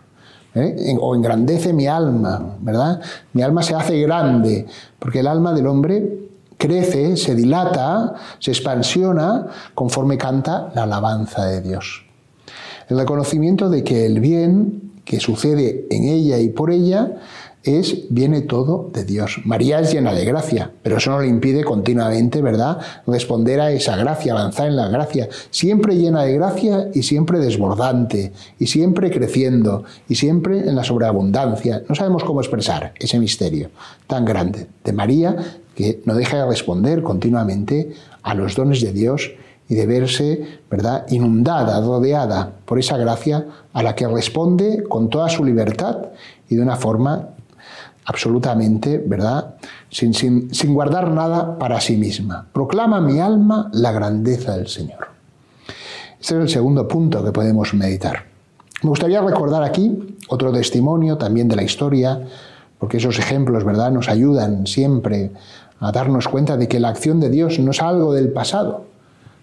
¿eh? 0.54 0.96
O 1.00 1.14
engrandece 1.14 1.72
mi 1.72 1.86
alma, 1.86 2.56
¿verdad? 2.60 3.00
Mi 3.32 3.42
alma 3.42 3.62
se 3.62 3.74
hace 3.74 4.00
grande, 4.00 4.66
porque 4.98 5.20
el 5.20 5.28
alma 5.28 5.52
del 5.52 5.68
hombre 5.68 6.25
crece, 6.56 7.16
se 7.16 7.34
dilata, 7.34 8.14
se 8.38 8.50
expansiona 8.50 9.46
conforme 9.74 10.18
canta 10.18 10.70
la 10.74 10.84
alabanza 10.84 11.44
de 11.46 11.60
Dios. 11.60 12.04
El 12.88 12.98
reconocimiento 12.98 13.68
de 13.68 13.82
que 13.82 14.06
el 14.06 14.20
bien 14.20 14.86
que 15.04 15.20
sucede 15.20 15.86
en 15.90 16.04
ella 16.04 16.38
y 16.38 16.48
por 16.48 16.70
ella 16.70 17.12
es, 17.66 18.04
viene 18.10 18.42
todo 18.42 18.90
de 18.92 19.04
Dios. 19.04 19.40
María 19.44 19.80
es 19.80 19.92
llena 19.92 20.12
de 20.12 20.24
gracia, 20.24 20.70
pero 20.82 20.98
eso 20.98 21.10
no 21.10 21.20
le 21.20 21.28
impide 21.28 21.64
continuamente, 21.64 22.40
¿verdad?, 22.40 22.78
responder 23.06 23.60
a 23.60 23.72
esa 23.72 23.96
gracia, 23.96 24.32
avanzar 24.32 24.68
en 24.68 24.76
la 24.76 24.88
gracia, 24.88 25.28
siempre 25.50 25.96
llena 25.96 26.22
de 26.22 26.34
gracia 26.34 26.88
y 26.94 27.02
siempre 27.02 27.38
desbordante, 27.38 28.32
y 28.58 28.66
siempre 28.66 29.10
creciendo, 29.10 29.84
y 30.08 30.14
siempre 30.14 30.60
en 30.60 30.76
la 30.76 30.84
sobreabundancia. 30.84 31.82
No 31.88 31.94
sabemos 31.94 32.24
cómo 32.24 32.40
expresar 32.40 32.92
ese 32.98 33.18
misterio 33.18 33.70
tan 34.06 34.24
grande 34.24 34.66
de 34.84 34.92
María 34.92 35.36
que 35.74 36.00
no 36.04 36.14
deja 36.14 36.38
de 36.38 36.46
responder 36.46 37.02
continuamente 37.02 37.92
a 38.22 38.34
los 38.34 38.54
dones 38.54 38.80
de 38.80 38.92
Dios 38.92 39.32
y 39.68 39.74
de 39.74 39.86
verse, 39.86 40.60
¿verdad?, 40.70 41.06
inundada, 41.08 41.80
rodeada 41.80 42.52
por 42.64 42.78
esa 42.78 42.96
gracia 42.96 43.46
a 43.72 43.82
la 43.82 43.94
que 43.94 44.06
responde 44.06 44.84
con 44.88 45.10
toda 45.10 45.28
su 45.28 45.44
libertad 45.44 46.06
y 46.48 46.56
de 46.56 46.62
una 46.62 46.76
forma 46.76 47.30
absolutamente, 48.06 49.02
¿verdad? 49.04 49.56
Sin, 49.90 50.14
sin, 50.14 50.54
sin, 50.54 50.72
guardar 50.74 51.10
nada 51.10 51.58
para 51.58 51.80
sí 51.80 51.96
misma. 51.96 52.46
Proclama 52.52 53.00
mi 53.00 53.20
alma 53.20 53.68
la 53.72 53.92
grandeza 53.92 54.56
del 54.56 54.68
Señor. 54.68 55.08
Este 56.20 56.34
es 56.34 56.40
el 56.40 56.48
segundo 56.48 56.88
punto 56.88 57.24
que 57.24 57.32
podemos 57.32 57.74
meditar. 57.74 58.24
Me 58.82 58.90
gustaría 58.90 59.20
recordar 59.20 59.62
aquí 59.62 60.16
otro 60.28 60.52
testimonio 60.52 61.18
también 61.18 61.48
de 61.48 61.56
la 61.56 61.62
historia, 61.62 62.22
porque 62.78 62.98
esos 62.98 63.18
ejemplos, 63.18 63.64
¿verdad?, 63.64 63.90
nos 63.90 64.08
ayudan 64.08 64.66
siempre 64.66 65.32
a 65.80 65.92
darnos 65.92 66.28
cuenta 66.28 66.56
de 66.56 66.68
que 66.68 66.80
la 66.80 66.88
acción 66.88 67.20
de 67.20 67.28
Dios 67.28 67.58
no 67.58 67.72
es 67.72 67.82
algo 67.82 68.12
del 68.12 68.32
pasado, 68.32 68.84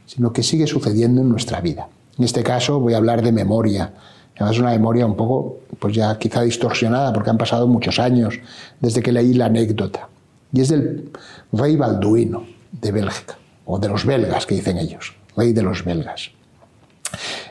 sino 0.05 0.33
que 0.33 0.43
sigue 0.43 0.67
sucediendo 0.67 1.21
en 1.21 1.29
nuestra 1.29 1.61
vida. 1.61 1.89
En 2.17 2.23
este 2.23 2.43
caso 2.43 2.79
voy 2.79 2.93
a 2.93 2.97
hablar 2.97 3.21
de 3.21 3.31
memoria, 3.31 3.93
Además, 4.35 4.59
una 4.59 4.71
memoria 4.71 5.05
un 5.05 5.15
poco, 5.15 5.57
pues 5.79 5.95
ya 5.95 6.17
quizá 6.17 6.41
distorsionada, 6.41 7.13
porque 7.13 7.29
han 7.29 7.37
pasado 7.37 7.67
muchos 7.67 7.99
años 7.99 8.39
desde 8.79 9.01
que 9.01 9.11
leí 9.11 9.33
la 9.33 9.45
anécdota. 9.45 10.09
Y 10.51 10.61
es 10.61 10.69
del 10.69 11.11
rey 11.51 11.75
Balduino 11.75 12.45
de 12.71 12.91
Bélgica, 12.91 13.37
o 13.65 13.79
de 13.79 13.89
los 13.89 14.05
belgas, 14.05 14.45
que 14.45 14.55
dicen 14.55 14.77
ellos, 14.77 15.15
rey 15.37 15.53
de 15.53 15.61
los 15.61 15.83
belgas. 15.83 16.31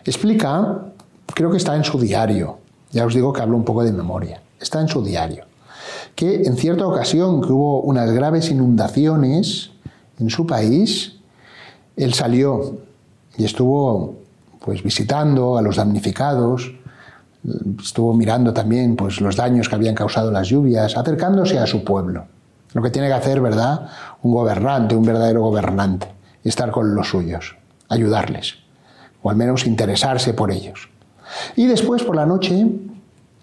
Explica, 0.04 0.86
creo 1.34 1.50
que 1.50 1.56
está 1.56 1.76
en 1.76 1.84
su 1.84 1.98
diario, 1.98 2.58
ya 2.90 3.06
os 3.06 3.14
digo 3.14 3.32
que 3.32 3.42
hablo 3.42 3.56
un 3.56 3.64
poco 3.64 3.84
de 3.84 3.92
memoria, 3.92 4.42
está 4.60 4.80
en 4.80 4.88
su 4.88 5.04
diario, 5.04 5.44
que 6.14 6.42
en 6.42 6.56
cierta 6.56 6.86
ocasión 6.86 7.40
que 7.40 7.52
hubo 7.52 7.80
unas 7.82 8.10
graves 8.10 8.50
inundaciones 8.50 9.70
en 10.18 10.30
su 10.30 10.46
país, 10.46 11.16
él 11.96 12.14
salió 12.14 12.78
y 13.36 13.44
estuvo 13.44 14.16
pues 14.64 14.82
visitando 14.82 15.56
a 15.56 15.62
los 15.62 15.76
damnificados, 15.76 16.72
estuvo 17.82 18.14
mirando 18.14 18.52
también 18.52 18.96
pues, 18.96 19.20
los 19.20 19.36
daños 19.36 19.68
que 19.68 19.74
habían 19.74 19.94
causado 19.94 20.30
las 20.30 20.48
lluvias, 20.48 20.96
acercándose 20.96 21.58
a 21.58 21.66
su 21.66 21.84
pueblo. 21.84 22.26
Lo 22.72 22.82
que 22.82 22.90
tiene 22.90 23.08
que 23.08 23.14
hacer, 23.14 23.40
¿verdad? 23.40 23.88
Un 24.22 24.32
gobernante, 24.32 24.94
un 24.94 25.04
verdadero 25.04 25.42
gobernante, 25.42 26.08
estar 26.44 26.70
con 26.70 26.94
los 26.94 27.08
suyos, 27.08 27.56
ayudarles, 27.88 28.54
o 29.22 29.30
al 29.30 29.36
menos 29.36 29.66
interesarse 29.66 30.32
por 30.32 30.50
ellos. 30.50 30.88
Y 31.56 31.66
después, 31.66 32.02
por 32.02 32.16
la 32.16 32.24
noche, 32.24 32.66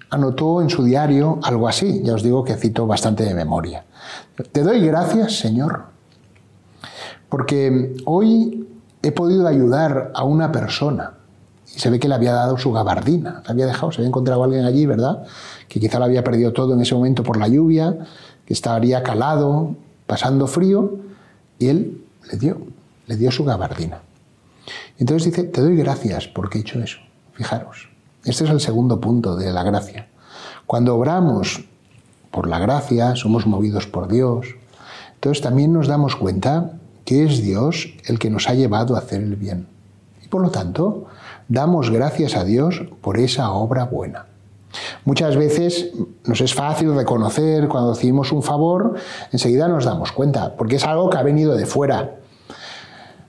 anotó 0.10 0.62
en 0.62 0.70
su 0.70 0.84
diario 0.84 1.40
algo 1.44 1.68
así, 1.68 2.02
ya 2.04 2.16
os 2.16 2.24
digo 2.24 2.44
que 2.44 2.56
cito 2.56 2.88
bastante 2.88 3.24
de 3.24 3.36
memoria. 3.36 3.86
Te 4.52 4.64
doy 4.64 4.86
gracias, 4.86 5.38
Señor, 5.38 5.84
porque 7.28 7.96
hoy 8.06 8.68
he 9.02 9.12
podido 9.12 9.48
ayudar 9.48 10.12
a 10.14 10.24
una 10.24 10.52
persona. 10.52 11.14
Y 11.76 11.80
se 11.80 11.90
ve 11.90 12.00
que 12.00 12.08
le 12.08 12.16
había 12.16 12.34
dado 12.34 12.58
su 12.58 12.72
gabardina, 12.72 13.44
había 13.46 13.66
dejado, 13.66 13.92
se 13.92 13.98
había 13.98 14.08
encontrado 14.08 14.44
alguien 14.44 14.66
allí, 14.66 14.86
¿verdad? 14.86 15.24
Que 15.68 15.80
quizá 15.80 16.00
lo 16.00 16.06
había 16.06 16.24
perdido 16.24 16.52
todo 16.52 16.74
en 16.74 16.82
ese 16.82 16.96
momento 16.96 17.24
por 17.24 17.38
la 17.38 17.48
lluvia, 17.48 17.98
que 18.46 18.54
estaría 18.54 19.04
calado, 19.04 19.76
pasando 20.08 20.48
frío, 20.48 20.98
y 21.60 21.68
él 21.68 22.04
le 22.32 22.38
dio, 22.38 22.58
le 23.06 23.16
dio 23.16 23.32
su 23.32 23.46
gabardina. 23.46 24.02
Entonces 24.98 25.32
dice, 25.32 25.44
te 25.44 25.62
doy 25.62 25.78
gracias 25.78 26.28
porque 26.28 26.58
he 26.58 26.62
hecho 26.62 26.80
eso. 26.82 26.98
Fijaros, 27.34 27.90
este 28.26 28.44
es 28.44 28.50
el 28.50 28.60
segundo 28.60 29.00
punto 29.00 29.36
de 29.36 29.52
la 29.54 29.64
gracia. 29.64 30.08
Cuando 30.66 30.96
obramos 30.96 31.64
por 32.32 32.48
la 32.48 32.60
gracia, 32.60 33.16
somos 33.16 33.46
movidos 33.46 33.88
por 33.88 34.08
Dios, 34.08 34.48
entonces 35.16 35.42
también 35.42 35.72
nos 35.74 35.88
damos 35.88 36.16
cuenta 36.16 36.79
que 37.10 37.24
es 37.24 37.42
Dios 37.42 37.90
el 38.06 38.20
que 38.20 38.30
nos 38.30 38.48
ha 38.50 38.54
llevado 38.54 38.96
a 38.96 39.00
hacer 39.00 39.24
el 39.24 39.36
bien. 39.36 39.66
Y 40.24 40.28
por 40.28 40.44
lo 40.44 40.52
tanto, 40.52 41.06
damos 41.48 41.90
gracias 41.90 42.36
a 42.36 42.44
Dios 42.44 42.84
por 43.02 43.18
esa 43.18 43.50
obra 43.50 43.86
buena. 43.86 44.28
Muchas 45.06 45.36
veces 45.36 45.90
nos 46.26 46.40
es 46.40 46.54
fácil 46.54 46.94
reconocer 46.94 47.68
cuando 47.68 47.96
recibimos 47.96 48.32
un 48.32 48.44
favor, 48.44 48.94
enseguida 49.32 49.68
nos 49.68 49.86
damos 49.86 50.12
cuenta, 50.12 50.56
porque 50.56 50.76
es 50.76 50.86
algo 50.86 51.10
que 51.10 51.18
ha 51.18 51.24
venido 51.24 51.58
de 51.58 51.66
fuera. 51.66 52.18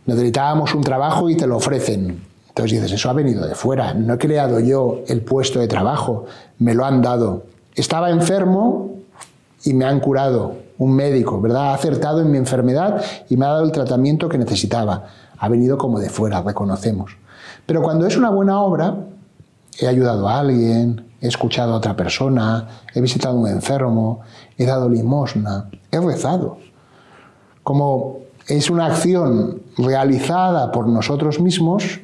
Necesitábamos 0.05 0.75
un 0.75 0.83
trabajo 0.83 1.31
y 1.31 1.37
te 1.39 1.47
lo 1.47 1.57
ofrecen. 1.57 2.23
Entonces 2.51 2.83
dices, 2.83 2.93
eso 2.93 3.09
ha 3.09 3.15
venido 3.15 3.47
de 3.47 3.55
fuera, 3.55 3.95
no 3.95 4.13
he 4.13 4.19
creado 4.19 4.61
yo 4.61 5.01
el 5.09 5.23
puesto 5.23 5.59
de 5.59 5.69
trabajo, 5.69 6.27
me 6.59 6.75
lo 6.75 6.85
han 6.85 7.01
dado. 7.01 7.45
Estaba 7.75 8.11
enfermo 8.11 8.91
y 9.65 9.73
me 9.73 9.87
han 9.87 10.01
curado 10.01 10.69
un 10.81 10.93
médico, 10.93 11.41
¿verdad? 11.43 11.71
Ha 11.71 11.75
acertado 11.75 12.23
en 12.23 12.31
mi 12.31 12.39
enfermedad 12.39 13.03
y 13.29 13.37
me 13.37 13.45
ha 13.45 13.51
dado 13.51 13.65
el 13.65 13.71
tratamiento 13.71 14.31
que 14.31 14.39
necesitaba. 14.39 15.05
Ha 15.39 15.49
venido 15.49 15.77
como 15.77 16.01
de 16.01 16.09
fuera, 16.09 16.41
reconocemos. 16.41 17.19
Pero 17.67 17.83
cuando 17.83 18.07
es 18.07 18.17
una 18.17 18.31
buena 18.31 18.63
obra, 18.63 18.97
he 19.79 19.87
ayudado 19.87 20.27
a 20.27 20.41
alguien, 20.41 21.05
he 21.21 21.29
escuchado 21.29 21.75
a 21.75 21.77
otra 21.77 21.97
persona, 21.97 22.67
he 22.95 23.01
visitado 23.03 23.37
a 23.37 23.41
un 23.41 23.49
enfermo, 23.49 24.21
he 24.57 24.65
dado 24.65 24.89
limosna, 24.89 25.69
he 25.91 26.01
rezado. 26.01 26.57
Como 27.63 28.21
es 28.49 28.71
una 28.71 28.87
acción 28.87 29.61
realizada 29.77 30.73
por 30.73 30.89
nosotros 30.89 31.41
mismos, 31.41 32.01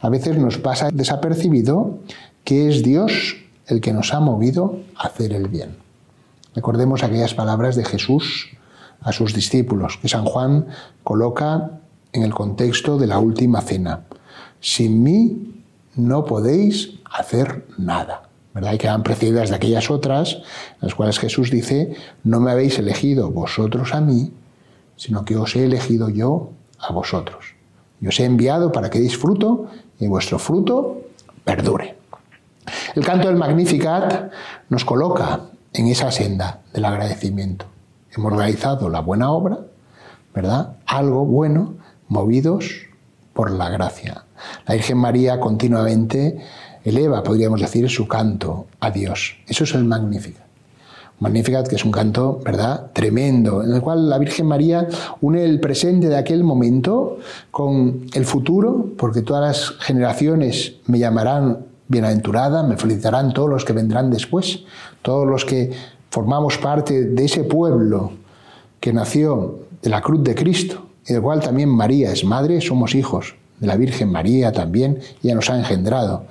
a 0.00 0.08
veces 0.08 0.38
nos 0.38 0.56
pasa 0.56 0.88
desapercibido 0.90 1.98
que 2.44 2.70
es 2.70 2.82
Dios 2.82 3.36
el 3.66 3.82
que 3.82 3.92
nos 3.92 4.14
ha 4.14 4.20
movido 4.20 4.78
a 4.96 5.08
hacer 5.08 5.34
el 5.34 5.48
bien. 5.48 5.85
Recordemos 6.56 7.02
aquellas 7.02 7.34
palabras 7.34 7.76
de 7.76 7.84
Jesús 7.84 8.48
a 9.02 9.12
sus 9.12 9.34
discípulos, 9.34 9.98
que 10.00 10.08
San 10.08 10.24
Juan 10.24 10.68
coloca 11.04 11.80
en 12.14 12.22
el 12.22 12.32
contexto 12.32 12.96
de 12.96 13.06
la 13.06 13.18
última 13.18 13.60
cena. 13.60 14.04
Sin 14.58 15.02
mí 15.02 15.62
no 15.96 16.24
podéis 16.24 16.94
hacer 17.04 17.66
nada. 17.76 18.22
¿verdad? 18.54 18.72
Y 18.72 18.78
quedan 18.78 19.02
precedidas 19.02 19.50
de 19.50 19.56
aquellas 19.56 19.90
otras, 19.90 20.38
las 20.80 20.94
cuales 20.94 21.18
Jesús 21.18 21.50
dice, 21.50 21.94
no 22.24 22.40
me 22.40 22.50
habéis 22.50 22.78
elegido 22.78 23.30
vosotros 23.30 23.92
a 23.92 24.00
mí, 24.00 24.32
sino 24.96 25.26
que 25.26 25.36
os 25.36 25.54
he 25.56 25.64
elegido 25.66 26.08
yo 26.08 26.52
a 26.78 26.90
vosotros. 26.90 27.54
Y 28.00 28.08
os 28.08 28.18
he 28.18 28.24
enviado 28.24 28.72
para 28.72 28.88
que 28.88 28.98
deis 28.98 29.18
fruto 29.18 29.66
y 30.00 30.06
vuestro 30.06 30.38
fruto 30.38 31.02
perdure. 31.44 31.96
El 32.94 33.04
canto 33.04 33.28
del 33.28 33.36
Magnificat 33.36 34.32
nos 34.70 34.86
coloca 34.86 35.50
en 35.72 35.88
esa 35.88 36.10
senda 36.10 36.60
del 36.72 36.84
agradecimiento. 36.84 37.66
Hemos 38.16 38.32
realizado 38.32 38.88
la 38.88 39.00
buena 39.00 39.30
obra, 39.30 39.58
¿verdad? 40.34 40.76
Algo 40.86 41.24
bueno, 41.24 41.74
movidos 42.08 42.86
por 43.32 43.50
la 43.50 43.68
gracia. 43.68 44.24
La 44.66 44.74
Virgen 44.74 44.98
María 44.98 45.38
continuamente 45.40 46.38
eleva, 46.84 47.22
podríamos 47.22 47.60
decir, 47.60 47.88
su 47.90 48.06
canto 48.06 48.66
a 48.80 48.90
Dios. 48.90 49.36
Eso 49.46 49.64
es 49.64 49.74
el 49.74 49.84
Magnificat. 49.84 50.46
Magnificat, 51.18 51.66
que 51.66 51.76
es 51.76 51.84
un 51.84 51.92
canto, 51.92 52.40
¿verdad?, 52.44 52.90
tremendo, 52.92 53.62
en 53.62 53.72
el 53.72 53.80
cual 53.80 54.10
la 54.10 54.18
Virgen 54.18 54.46
María 54.46 54.86
une 55.22 55.44
el 55.44 55.60
presente 55.60 56.08
de 56.08 56.16
aquel 56.16 56.44
momento 56.44 57.18
con 57.50 58.06
el 58.12 58.26
futuro, 58.26 58.90
porque 58.98 59.22
todas 59.22 59.42
las 59.42 59.78
generaciones 59.80 60.74
me 60.86 60.98
llamarán 60.98 61.64
bienaventurada, 61.88 62.62
me 62.64 62.76
felicitarán 62.76 63.32
todos 63.32 63.48
los 63.48 63.64
que 63.64 63.72
vendrán 63.72 64.10
después, 64.10 64.64
todos 65.06 65.24
los 65.24 65.44
que 65.44 65.70
formamos 66.10 66.58
parte 66.58 67.04
de 67.04 67.24
ese 67.24 67.44
pueblo 67.44 68.10
que 68.80 68.92
nació 68.92 69.60
de 69.80 69.88
la 69.88 70.00
cruz 70.00 70.24
de 70.24 70.34
Cristo, 70.34 70.84
y 71.06 71.12
del 71.12 71.22
cual 71.22 71.38
también 71.38 71.68
María 71.68 72.10
es 72.10 72.24
madre, 72.24 72.60
somos 72.60 72.96
hijos 72.96 73.36
de 73.60 73.68
la 73.68 73.76
Virgen 73.76 74.10
María 74.10 74.50
también, 74.50 74.98
ya 75.22 75.36
nos 75.36 75.48
ha 75.48 75.56
engendrado 75.56 76.26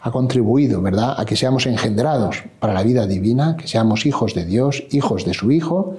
ha 0.00 0.12
contribuido, 0.12 0.80
¿verdad?, 0.80 1.16
a 1.18 1.24
que 1.24 1.34
seamos 1.34 1.66
engendrados 1.66 2.44
para 2.60 2.72
la 2.72 2.84
vida 2.84 3.04
divina, 3.08 3.56
que 3.56 3.66
seamos 3.66 4.06
hijos 4.06 4.32
de 4.32 4.44
Dios, 4.44 4.84
hijos 4.92 5.24
de 5.24 5.34
su 5.34 5.50
Hijo, 5.50 5.96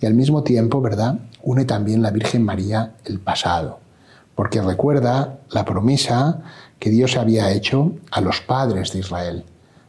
y 0.00 0.06
al 0.06 0.14
mismo 0.14 0.42
tiempo, 0.42 0.80
¿verdad?, 0.80 1.18
une 1.42 1.66
también 1.66 2.00
la 2.00 2.10
Virgen 2.10 2.44
María 2.46 2.94
el 3.04 3.20
pasado, 3.20 3.78
porque 4.34 4.62
recuerda 4.62 5.40
la 5.50 5.66
promesa 5.66 6.40
que 6.78 6.88
Dios 6.88 7.18
había 7.18 7.52
hecho 7.52 7.92
a 8.10 8.22
los 8.22 8.40
padres 8.40 8.94
de 8.94 9.00
Israel, 9.00 9.44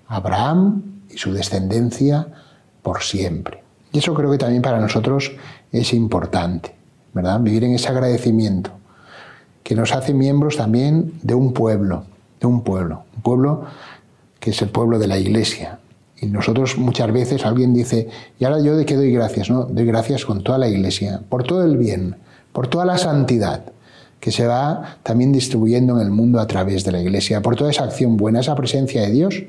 Abraham 0.10 0.93
y 1.13 1.17
su 1.17 1.34
descendencia 1.34 2.27
por 2.82 3.03
siempre. 3.03 3.63
Y 3.91 4.00
eso 4.00 4.13
creo 4.13 4.32
que 4.32 4.38
también 4.38 4.62
para 4.62 4.79
nosotros 4.79 5.32
es 5.72 5.93
importante, 5.93 6.74
¿verdad? 7.13 7.39
Vivir 7.39 7.63
en 7.63 7.74
ese 7.74 7.89
agradecimiento, 7.89 8.72
que 9.63 9.75
nos 9.75 9.93
hace 9.93 10.13
miembros 10.13 10.58
también 10.58 11.13
de 11.22 11.36
un 11.36 11.53
pueblo, 11.53 12.05
de 12.39 12.48
un 12.48 12.63
pueblo, 12.63 13.03
un 13.15 13.22
pueblo 13.22 13.65
que 14.39 14.50
es 14.50 14.62
el 14.62 14.70
pueblo 14.70 15.00
de 15.00 15.08
la 15.08 15.17
iglesia. 15.17 15.79
Y 16.20 16.25
nosotros 16.25 16.77
muchas 16.77 17.12
veces 17.12 17.46
alguien 17.46 17.74
dice, 17.74 18.10
¿y 18.39 18.46
ahora 18.46 18.62
yo 18.62 18.75
de 18.75 18.86
qué 18.86 18.96
doy 18.96 19.12
gracias? 19.12 19.50
No, 19.50 19.65
doy 19.65 19.86
gracias 19.86 20.25
con 20.25 20.43
toda 20.43 20.58
la 20.58 20.67
iglesia, 20.67 21.22
por 21.29 21.43
todo 21.43 21.63
el 21.63 21.77
bien, 21.77 22.15
por 22.51 22.67
toda 22.67 22.86
la 22.86 22.98
santidad 22.98 23.63
que 24.20 24.32
se 24.32 24.48
va 24.48 24.98
también 25.03 25.33
distribuyendo 25.33 26.00
en 26.00 26.05
el 26.05 26.11
mundo 26.11 26.40
a 26.40 26.48
través 26.48 26.85
de 26.85 26.94
la 26.94 27.01
iglesia, 27.01 27.42
por 27.42 27.57
toda 27.57 27.72
esa 27.72 27.83
acción 27.83 28.16
buena, 28.16 28.40
esa 28.40 28.55
presencia 28.55 29.01
de 29.01 29.11
Dios 29.11 29.44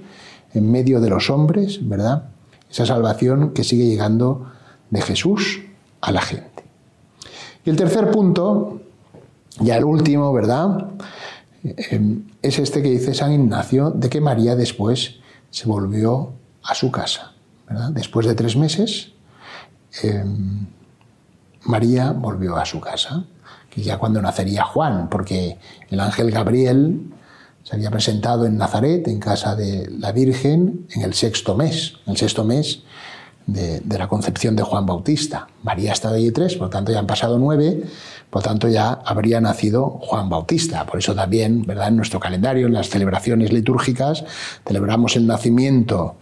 en 0.55 0.71
medio 0.71 1.01
de 1.01 1.11
los 1.11 1.29
hombres, 1.31 1.87
¿verdad? 1.87 2.31
Esa 2.71 2.87
salvación 2.87 3.53
que 3.53 3.65
sigue 3.65 3.87
llegando 3.87 4.51
de 4.91 5.03
Jesús 5.03 5.61
a 6.01 6.13
la 6.13 6.23
gente. 6.23 6.65
Y 7.65 7.71
el 7.71 7.77
tercer 7.77 8.11
punto, 8.11 8.81
ya 9.61 9.77
el 9.77 9.85
último, 9.85 10.33
¿verdad? 10.33 10.89
Em, 11.63 12.25
es 12.43 12.59
este 12.59 12.83
que 12.83 12.91
dice 12.91 13.15
San 13.15 13.33
Ignacio 13.33 13.91
de 13.91 14.09
que 14.09 14.21
María 14.21 14.55
después 14.55 15.17
se 15.51 15.67
volvió 15.67 16.33
a 16.63 16.75
su 16.75 16.91
casa. 16.91 17.33
Después 17.91 18.27
de 18.27 18.35
tres 18.35 18.57
meses, 18.57 19.13
em, 20.03 20.67
María 21.65 22.13
volvió 22.13 22.57
a 22.57 22.67
su 22.67 22.81
casa, 22.81 23.25
que 23.71 23.83
ya 23.83 23.99
cuando 23.99 24.21
nacería 24.21 24.65
Juan, 24.65 25.09
porque 25.09 25.59
el 25.89 26.01
ángel 26.01 26.31
Gabriel 26.31 27.11
se 27.65 27.75
había 27.75 27.91
presentado 27.91 28.47
en 28.47 28.59
Nazaret, 28.59 29.09
en 29.09 29.19
casa 29.19 29.57
de 29.57 29.91
la 29.99 30.13
Virgen, 30.13 30.87
en 30.91 31.03
el 31.03 31.15
sexto 31.15 31.57
mes. 31.57 31.95
En 32.07 32.13
el 32.13 32.17
sexto 32.19 32.45
mes 32.45 32.83
de, 33.47 33.83
la 33.99 34.07
concepción 34.07 34.55
de 34.55 34.63
Juan 34.63 34.85
Bautista. 34.85 35.49
María 35.63 35.91
ha 35.91 35.95
estado 35.95 36.15
allí 36.17 36.31
tres, 36.31 36.55
por 36.55 36.67
lo 36.67 36.71
tanto 36.71 36.93
ya 36.93 36.99
han 36.99 37.07
pasado 37.07 37.39
nueve, 37.39 37.83
por 38.29 38.43
lo 38.43 38.49
tanto 38.49 38.69
ya 38.69 38.93
habría 38.93 39.41
nacido 39.41 39.99
Juan 40.03 40.29
Bautista. 40.29 40.85
Por 40.85 40.99
eso 40.99 41.15
también, 41.15 41.63
¿verdad? 41.63 41.89
En 41.89 41.97
nuestro 41.97 42.21
calendario, 42.21 42.67
en 42.67 42.75
las 42.75 42.91
celebraciones 42.91 43.53
litúrgicas, 43.53 44.25
celebramos 44.67 45.17
el 45.17 45.27
nacimiento 45.27 46.17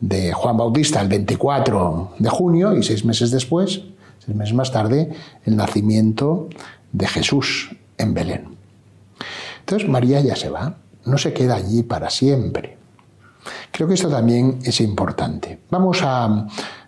de 0.00 0.32
Juan 0.32 0.56
Bautista 0.56 1.00
el 1.00 1.08
24 1.08 2.14
de 2.18 2.28
junio 2.28 2.76
y 2.76 2.82
seis 2.82 3.04
meses 3.04 3.30
después, 3.30 3.82
seis 4.24 4.36
meses 4.36 4.54
más 4.54 4.72
tarde, 4.72 5.10
el 5.44 5.56
nacimiento 5.56 6.48
de 6.92 7.06
Jesús 7.06 7.70
en 7.98 8.14
Belén. 8.14 8.56
Entonces 9.60 9.88
María 9.88 10.20
ya 10.20 10.36
se 10.36 10.48
va, 10.48 10.76
no 11.04 11.18
se 11.18 11.32
queda 11.32 11.56
allí 11.56 11.82
para 11.82 12.10
siempre. 12.10 12.76
Creo 13.70 13.88
que 13.88 13.94
esto 13.94 14.08
también 14.08 14.58
es 14.64 14.80
importante. 14.80 15.60
Vamos 15.70 16.00
a 16.02 16.46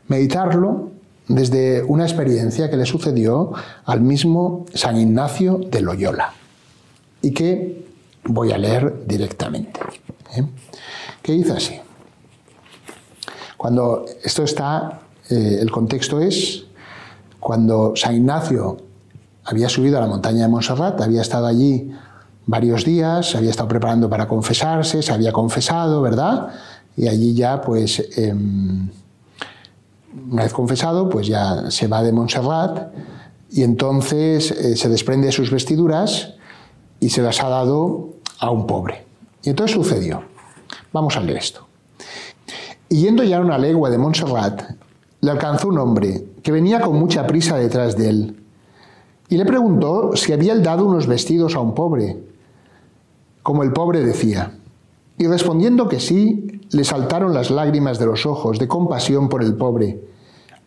meditarlo 0.09 0.91
desde 1.29 1.83
una 1.85 2.05
experiencia 2.05 2.69
que 2.69 2.77
le 2.77 2.87
sucedió 2.87 3.53
al 3.85 4.01
mismo 4.01 4.67
San 4.75 4.97
Ignacio 4.97 5.61
de 5.71 5.81
Loyola 5.81 6.35
y 7.23 7.33
que 7.33 7.87
voy 8.25 8.53
a 8.53 8.59
leer 8.59 9.07
directamente. 9.07 9.81
¿eh? 10.37 10.45
Que 11.23 11.33
dice 11.33 11.53
así. 11.53 11.81
Cuando 13.57 14.07
esto 14.25 14.43
está, 14.43 15.01
eh, 15.29 15.59
el 15.61 15.71
contexto 15.71 16.21
es 16.21 16.65
cuando 17.39 17.93
San 17.95 18.15
Ignacio 18.15 18.79
había 19.45 19.69
subido 19.69 19.99
a 19.99 20.01
la 20.01 20.07
montaña 20.07 20.43
de 20.43 20.49
Montserrat, 20.49 21.01
había 21.01 21.23
estado 21.23 21.47
allí 21.47 21.93
varios 22.51 22.85
días, 22.85 23.31
se 23.31 23.39
había 23.39 23.51
estado 23.51 23.69
preparando 23.69 24.11
para 24.11 24.27
confesarse, 24.27 25.03
se 25.03 25.13
había 25.13 25.33
confesado, 25.33 26.03
¿verdad? 26.03 26.49
Y 26.97 27.07
allí 27.07 27.33
ya, 27.33 27.61
pues, 27.61 28.05
em, 28.19 28.89
una 30.31 30.43
vez 30.43 30.53
confesado, 30.53 31.09
pues 31.09 31.29
ya 31.29 31.71
se 31.71 31.87
va 31.87 32.03
de 32.03 32.11
Montserrat 32.11 32.93
y 33.53 33.63
entonces 33.63 34.51
eh, 34.51 34.77
se 34.77 34.89
desprende 34.89 35.27
de 35.27 35.33
sus 35.33 35.53
vestiduras 35.53 36.35
y 36.99 37.11
se 37.11 37.23
las 37.23 37.41
ha 37.41 37.49
dado 37.49 38.11
a 38.41 38.51
un 38.51 38.67
pobre. 38.67 39.07
Y 39.45 39.51
entonces 39.51 39.77
sucedió. 39.77 40.25
Vamos 40.93 41.17
a 41.17 41.21
leer 41.21 41.39
esto. 41.39 41.67
Y 42.89 43.03
yendo 43.03 43.23
ya 43.23 43.41
una 43.41 43.59
legua 43.59 43.91
de 43.91 43.99
Montserrat, 43.99 44.63
le 45.21 45.31
alcanzó 45.31 45.69
un 45.69 45.79
hombre 45.79 46.25
que 46.43 46.51
venía 46.51 46.81
con 46.81 46.99
mucha 46.99 47.27
prisa 47.29 47.57
detrás 47.57 47.97
de 47.97 48.09
él 48.09 48.37
y 49.29 49.37
le 49.37 49.45
preguntó 49.45 50.17
si 50.17 50.33
había 50.33 50.57
dado 50.57 50.85
unos 50.85 51.07
vestidos 51.07 51.55
a 51.55 51.61
un 51.61 51.75
pobre 51.75 52.30
como 53.43 53.63
el 53.63 53.73
pobre 53.73 54.01
decía. 54.01 54.57
Y 55.19 55.27
respondiendo 55.27 55.89
que 55.89 56.01
sí, 56.01 56.61
le 56.71 56.85
saltaron 56.85 57.35
las 57.35 57.51
lágrimas 57.51 57.99
de 57.99 58.07
los 58.07 58.27
ojos 58.27 58.59
de 58.59 58.69
compasión 58.69 59.29
por 59.29 59.43
el 59.43 59.55
pobre, 59.55 60.01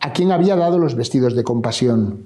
a 0.00 0.12
quien 0.12 0.32
había 0.32 0.56
dado 0.56 0.78
los 0.78 0.94
vestidos 0.94 1.34
de 1.34 1.44
compasión, 1.44 2.24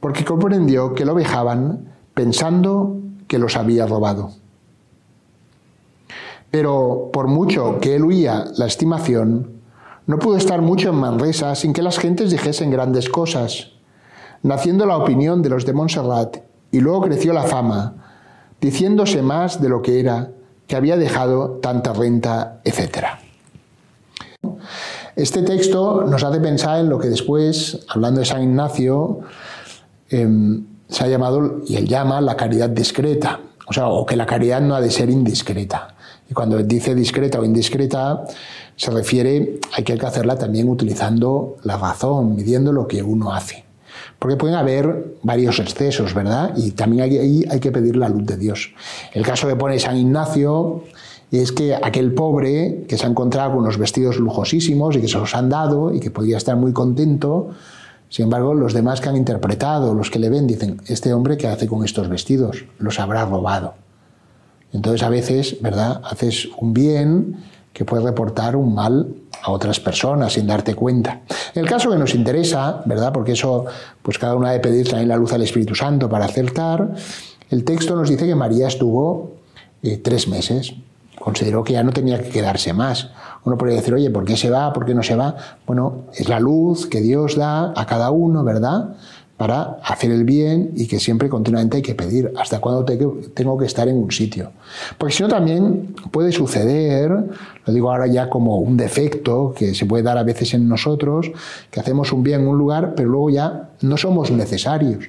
porque 0.00 0.24
comprendió 0.24 0.94
que 0.94 1.04
lo 1.04 1.14
vejaban 1.14 1.88
pensando 2.14 2.96
que 3.28 3.38
los 3.38 3.56
había 3.56 3.86
robado. 3.86 4.32
Pero 6.50 7.10
por 7.12 7.28
mucho 7.28 7.78
que 7.80 7.94
él 7.94 8.04
huía 8.04 8.46
la 8.56 8.66
estimación, 8.66 9.60
no 10.06 10.18
pudo 10.18 10.36
estar 10.36 10.60
mucho 10.60 10.90
en 10.90 10.96
Manresa 10.96 11.54
sin 11.54 11.72
que 11.72 11.82
las 11.82 11.98
gentes 11.98 12.32
dijesen 12.32 12.70
grandes 12.70 13.08
cosas, 13.08 13.68
naciendo 14.42 14.84
la 14.86 14.96
opinión 14.96 15.42
de 15.42 15.50
los 15.50 15.64
de 15.64 15.72
Montserrat, 15.72 16.38
y 16.72 16.80
luego 16.80 17.02
creció 17.02 17.32
la 17.32 17.44
fama, 17.44 18.09
diciéndose 18.60 19.22
más 19.22 19.60
de 19.60 19.68
lo 19.68 19.82
que 19.82 20.00
era, 20.00 20.30
que 20.66 20.76
había 20.76 20.96
dejado 20.96 21.58
tanta 21.62 21.92
renta, 21.92 22.60
etc. 22.64 23.06
Este 25.16 25.42
texto 25.42 26.04
nos 26.04 26.22
hace 26.22 26.40
pensar 26.40 26.80
en 26.80 26.88
lo 26.88 26.98
que 26.98 27.08
después, 27.08 27.84
hablando 27.88 28.20
de 28.20 28.26
San 28.26 28.42
Ignacio, 28.42 29.20
em, 30.08 30.64
se 30.88 31.04
ha 31.04 31.08
llamado, 31.08 31.60
y 31.66 31.76
él 31.76 31.86
llama, 31.86 32.20
la 32.20 32.36
caridad 32.36 32.70
discreta, 32.70 33.40
o 33.66 33.72
sea, 33.72 33.88
o 33.88 34.06
que 34.06 34.16
la 34.16 34.26
caridad 34.26 34.60
no 34.60 34.74
ha 34.74 34.80
de 34.80 34.90
ser 34.90 35.10
indiscreta. 35.10 35.94
Y 36.28 36.34
cuando 36.34 36.58
dice 36.62 36.94
discreta 36.94 37.40
o 37.40 37.44
indiscreta, 37.44 38.24
se 38.76 38.90
refiere 38.90 39.60
a 39.76 39.82
que 39.82 39.92
hay 39.92 39.98
que 39.98 40.06
hacerla 40.06 40.36
también 40.36 40.68
utilizando 40.68 41.56
la 41.64 41.76
razón, 41.76 42.34
midiendo 42.34 42.72
lo 42.72 42.86
que 42.86 43.02
uno 43.02 43.32
hace. 43.32 43.69
Porque 44.20 44.36
pueden 44.36 44.54
haber 44.54 45.16
varios 45.22 45.58
excesos, 45.58 46.14
¿verdad? 46.14 46.52
Y 46.54 46.72
también 46.72 47.02
ahí 47.02 47.44
hay, 47.50 47.58
que 47.58 47.72
pedir 47.72 47.96
la 47.96 48.08
luz 48.08 48.26
de 48.26 48.36
Dios. 48.36 48.72
El 49.12 49.24
caso 49.24 49.48
que 49.48 49.56
pone 49.56 49.78
San 49.80 49.96
Ignacio 49.96 50.84
es 51.32 51.50
que 51.52 51.74
aquel 51.74 52.12
pobre 52.12 52.84
que 52.86 52.98
se 52.98 53.06
ha 53.06 53.08
encontrado 53.08 53.50
con 53.52 53.60
unos 53.60 53.78
vestidos 53.78 54.18
lujosísimos 54.18 54.94
y 54.94 55.00
que 55.00 55.08
se 55.08 55.18
los 55.18 55.34
han 55.34 55.48
dado 55.48 55.92
y 55.92 56.00
que 56.00 56.10
podría 56.10 56.36
estar 56.36 56.54
muy 56.56 56.72
contento, 56.72 57.50
sin 58.10 58.24
embargo, 58.24 58.54
los 58.54 58.74
demás 58.74 59.00
que 59.00 59.08
han 59.08 59.16
interpretado, 59.16 59.94
los 59.94 60.10
que 60.10 60.18
le 60.18 60.28
ven, 60.28 60.46
dicen, 60.46 60.82
este 60.86 61.14
hombre 61.14 61.38
que 61.38 61.48
hace 61.48 61.66
con 61.66 61.84
estos 61.84 62.08
vestidos, 62.08 62.66
los 62.78 63.00
habrá 63.00 63.24
robado. 63.24 63.74
Entonces 64.72 65.02
a 65.02 65.08
veces, 65.08 65.62
¿verdad? 65.62 66.02
Haces 66.04 66.48
un 66.58 66.74
bien 66.74 67.36
que 67.72 67.84
puede 67.84 68.04
reportar 68.04 68.56
un 68.56 68.74
mal 68.74 69.14
a 69.42 69.50
otras 69.50 69.80
personas 69.80 70.32
sin 70.34 70.46
darte 70.46 70.74
cuenta. 70.74 71.22
En 71.54 71.62
el 71.62 71.68
caso 71.68 71.90
que 71.90 71.96
nos 71.96 72.14
interesa, 72.14 72.82
¿verdad? 72.84 73.12
Porque 73.12 73.32
eso, 73.32 73.66
pues 74.02 74.18
cada 74.18 74.34
una 74.34 74.50
debe 74.50 74.62
pedir 74.62 74.88
también 74.88 75.08
la 75.08 75.16
luz 75.16 75.32
al 75.32 75.42
Espíritu 75.42 75.74
Santo 75.74 76.08
para 76.08 76.26
acertar, 76.26 76.94
el 77.50 77.64
texto 77.64 77.96
nos 77.96 78.08
dice 78.08 78.26
que 78.26 78.34
María 78.34 78.68
estuvo 78.68 79.32
eh, 79.82 79.96
tres 79.96 80.28
meses. 80.28 80.74
Consideró 81.18 81.64
que 81.64 81.74
ya 81.74 81.82
no 81.82 81.92
tenía 81.92 82.22
que 82.22 82.30
quedarse 82.30 82.72
más. 82.72 83.10
Uno 83.44 83.58
podría 83.58 83.76
decir, 83.76 83.92
oye, 83.92 84.10
¿por 84.10 84.24
qué 84.24 84.36
se 84.36 84.50
va? 84.50 84.72
¿Por 84.72 84.86
qué 84.86 84.94
no 84.94 85.02
se 85.02 85.16
va? 85.16 85.36
Bueno, 85.66 86.04
es 86.14 86.28
la 86.28 86.40
luz 86.40 86.86
que 86.86 87.00
Dios 87.00 87.36
da 87.36 87.72
a 87.76 87.86
cada 87.86 88.10
uno, 88.10 88.44
¿verdad? 88.44 88.96
Para 89.40 89.78
hacer 89.82 90.10
el 90.10 90.24
bien 90.24 90.72
y 90.76 90.86
que 90.86 91.00
siempre 91.00 91.30
continuamente 91.30 91.78
hay 91.78 91.82
que 91.82 91.94
pedir 91.94 92.30
hasta 92.36 92.60
cuándo 92.60 92.84
tengo 92.84 93.56
que 93.56 93.64
estar 93.64 93.88
en 93.88 93.96
un 93.96 94.10
sitio. 94.10 94.50
Porque 94.98 95.14
si 95.14 95.22
no 95.22 95.30
también 95.30 95.94
puede 96.10 96.30
suceder, 96.30 97.10
lo 97.64 97.72
digo 97.72 97.90
ahora 97.90 98.06
ya 98.06 98.28
como 98.28 98.58
un 98.58 98.76
defecto 98.76 99.54
que 99.56 99.74
se 99.74 99.86
puede 99.86 100.02
dar 100.02 100.18
a 100.18 100.24
veces 100.24 100.52
en 100.52 100.68
nosotros, 100.68 101.32
que 101.70 101.80
hacemos 101.80 102.12
un 102.12 102.22
bien 102.22 102.42
en 102.42 102.48
un 102.48 102.58
lugar, 102.58 102.92
pero 102.94 103.08
luego 103.08 103.30
ya 103.30 103.70
no 103.80 103.96
somos 103.96 104.30
necesarios 104.30 105.06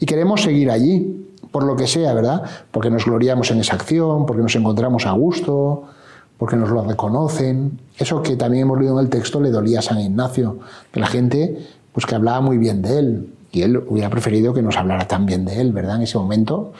y 0.00 0.06
queremos 0.06 0.42
seguir 0.42 0.70
allí, 0.70 1.28
por 1.52 1.64
lo 1.64 1.76
que 1.76 1.86
sea, 1.86 2.14
¿verdad? 2.14 2.42
Porque 2.70 2.88
nos 2.88 3.04
gloriamos 3.04 3.50
en 3.50 3.60
esa 3.60 3.74
acción, 3.74 4.24
porque 4.24 4.40
nos 4.40 4.56
encontramos 4.56 5.04
a 5.04 5.12
gusto, 5.12 5.84
porque 6.38 6.56
nos 6.56 6.70
lo 6.70 6.84
reconocen. 6.84 7.80
Eso 7.98 8.22
que 8.22 8.36
también 8.36 8.62
hemos 8.62 8.78
leído 8.78 8.98
en 8.98 9.04
el 9.04 9.10
texto 9.10 9.42
le 9.42 9.50
dolía 9.50 9.80
a 9.80 9.82
San 9.82 10.00
Ignacio, 10.00 10.60
que 10.90 11.00
la 11.00 11.06
gente, 11.06 11.58
pues 11.92 12.06
que 12.06 12.14
hablaba 12.14 12.40
muy 12.40 12.56
bien 12.56 12.80
de 12.80 12.98
él, 12.98 13.30
y 13.54 13.62
él 13.62 13.76
hubiera 13.88 14.10
preferido 14.10 14.52
que 14.52 14.62
nos 14.62 14.76
hablara 14.76 15.06
tan 15.06 15.26
bien 15.26 15.44
de 15.44 15.60
él, 15.60 15.72
¿verdad? 15.72 15.96
En 15.96 16.02
ese 16.02 16.18
momento, 16.18 16.72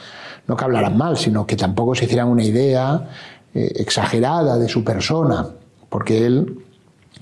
no 0.47 0.55
que 0.55 0.65
hablaran 0.65 0.97
mal, 0.97 1.17
sino 1.17 1.45
que 1.45 1.55
tampoco 1.55 1.95
se 1.95 2.05
hicieran 2.05 2.27
una 2.27 2.43
idea 2.43 3.09
eh, 3.53 3.71
exagerada 3.77 4.57
de 4.57 4.67
su 4.67 4.83
persona, 4.83 5.47
porque 5.89 6.25
él, 6.25 6.65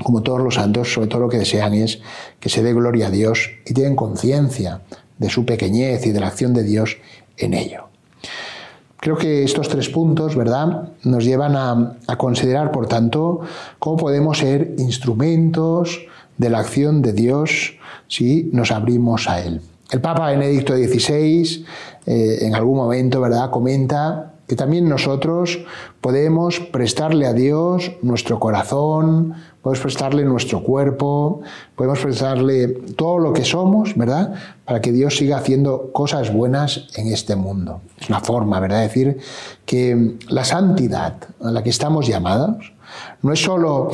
como 0.01 0.23
todos 0.23 0.41
los 0.41 0.55
santos, 0.55 0.91
sobre 0.91 1.07
todo 1.07 1.21
lo 1.21 1.29
que 1.29 1.37
desean 1.37 1.73
es 1.73 2.01
que 2.39 2.49
se 2.49 2.63
dé 2.63 2.73
gloria 2.73 3.07
a 3.07 3.11
Dios 3.11 3.51
y 3.65 3.73
tienen 3.73 3.95
conciencia 3.95 4.81
de 5.17 5.29
su 5.29 5.45
pequeñez 5.45 6.05
y 6.05 6.11
de 6.11 6.19
la 6.19 6.27
acción 6.27 6.53
de 6.53 6.63
Dios 6.63 6.97
en 7.37 7.53
ello. 7.53 7.85
Creo 9.03 9.17
que 9.17 9.43
estos 9.43 9.67
tres 9.67 9.89
puntos, 9.89 10.35
¿verdad?, 10.35 10.89
nos 11.03 11.25
llevan 11.25 11.57
a, 11.57 12.15
considerar, 12.17 12.71
por 12.71 12.87
tanto, 12.87 13.41
cómo 13.77 13.97
podemos 13.97 14.37
ser 14.37 14.75
instrumentos 14.77 16.07
de 16.37 16.49
la 16.49 16.59
acción 16.59 17.01
de 17.01 17.13
Dios 17.13 17.77
si 18.07 18.49
nos 18.51 18.71
abrimos 18.71 19.29
a 19.29 19.41
Él. 19.41 19.61
El 19.91 20.01
Papa 20.01 20.31
Benedicto 20.31 20.75
XVI, 20.75 21.65
eh, 22.05 22.37
en 22.41 22.55
algún 22.55 22.77
momento, 22.77 23.21
¿verdad?, 23.21 23.49
comenta 23.51 24.33
que 24.47 24.55
también 24.55 24.89
nosotros 24.89 25.59
podemos 26.01 26.59
prestarle 26.59 27.27
a 27.27 27.33
Dios 27.33 27.91
nuestro 28.01 28.39
corazón, 28.39 29.35
podemos 29.61 29.81
prestarle 29.81 30.25
nuestro 30.25 30.63
cuerpo, 30.63 31.41
podemos 31.75 31.99
prestarle 31.99 32.67
todo 32.67 33.19
lo 33.19 33.31
que 33.31 33.45
somos, 33.45 33.95
¿verdad? 33.95 34.33
Para 34.65 34.81
que 34.81 34.91
Dios 34.91 35.15
siga 35.15 35.37
haciendo 35.37 35.91
cosas 35.93 36.33
buenas 36.33 36.87
en 36.95 37.07
este 37.07 37.35
mundo. 37.35 37.81
Es 37.99 38.09
una 38.09 38.19
forma, 38.19 38.59
¿verdad? 38.59 38.77
De 38.77 38.83
decir 38.83 39.17
que 39.65 40.17
la 40.27 40.43
santidad 40.43 41.15
a 41.41 41.51
la 41.51 41.63
que 41.63 41.69
estamos 41.69 42.07
llamados 42.07 42.73
no 43.21 43.31
es 43.31 43.41
solo 43.41 43.91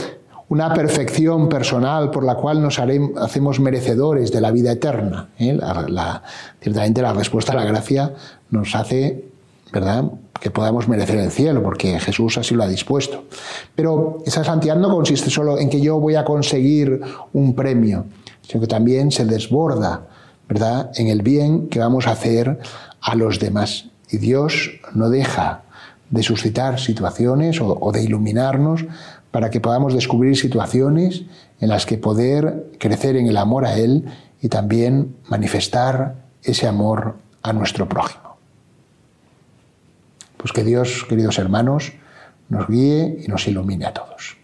una 0.49 0.73
perfección 0.73 1.47
personal 1.47 2.09
por 2.09 2.23
la 2.23 2.35
cual 2.35 2.61
nos 2.61 2.79
hacemos 2.79 3.59
merecedores 3.59 4.31
de 4.31 4.41
la 4.41 4.51
vida 4.51 4.71
eterna. 4.71 5.29
¿eh? 5.37 5.57
ciertamente 6.59 7.01
la 7.01 7.13
respuesta 7.13 7.53
a 7.53 7.55
la 7.55 7.65
gracia 7.65 8.13
nos 8.49 8.75
hace, 8.75 9.25
¿verdad?, 9.71 10.05
que 10.39 10.51
podamos 10.51 10.87
merecer 10.87 11.17
el 11.17 11.31
cielo, 11.31 11.61
porque 11.61 11.99
Jesús 11.99 12.37
así 12.37 12.55
lo 12.55 12.63
ha 12.63 12.67
dispuesto. 12.67 13.25
Pero 13.75 14.19
esa 14.25 14.43
santidad 14.43 14.77
no 14.77 14.89
consiste 14.89 15.29
solo 15.29 15.59
en 15.59 15.69
que 15.69 15.81
yo 15.81 15.99
voy 15.99 16.15
a 16.15 16.23
conseguir 16.23 17.01
un 17.33 17.53
premio, 17.53 18.05
sino 18.41 18.61
que 18.61 18.67
también 18.67 19.11
se 19.11 19.25
desborda, 19.25 20.07
¿verdad?, 20.47 20.91
en 20.95 21.07
el 21.07 21.21
bien 21.21 21.67
que 21.67 21.79
vamos 21.79 22.07
a 22.07 22.11
hacer 22.11 22.57
a 23.01 23.15
los 23.15 23.39
demás. 23.39 23.89
Y 24.09 24.17
Dios 24.17 24.71
no 24.95 25.09
deja 25.09 25.61
de 26.09 26.23
suscitar 26.23 26.79
situaciones 26.79 27.59
o 27.61 27.91
de 27.91 28.01
iluminarnos 28.01 28.85
para 29.31 29.49
que 29.49 29.61
podamos 29.61 29.93
descubrir 29.93 30.37
situaciones 30.37 31.23
en 31.59 31.69
las 31.69 31.85
que 31.85 31.97
poder 31.97 32.71
crecer 32.79 33.15
en 33.15 33.27
el 33.27 33.37
amor 33.37 33.65
a 33.65 33.77
Él 33.77 34.05
y 34.41 34.49
también 34.49 35.15
manifestar 35.27 36.15
ese 36.43 36.67
amor 36.67 37.15
a 37.41 37.53
nuestro 37.53 37.87
prójimo. 37.87 38.37
Pues 40.37 40.53
que 40.53 40.63
Dios, 40.63 41.05
queridos 41.07 41.37
hermanos, 41.37 41.93
nos 42.47 42.67
guíe 42.67 43.19
y 43.23 43.27
nos 43.27 43.47
ilumine 43.47 43.85
a 43.85 43.93
todos. 43.93 44.38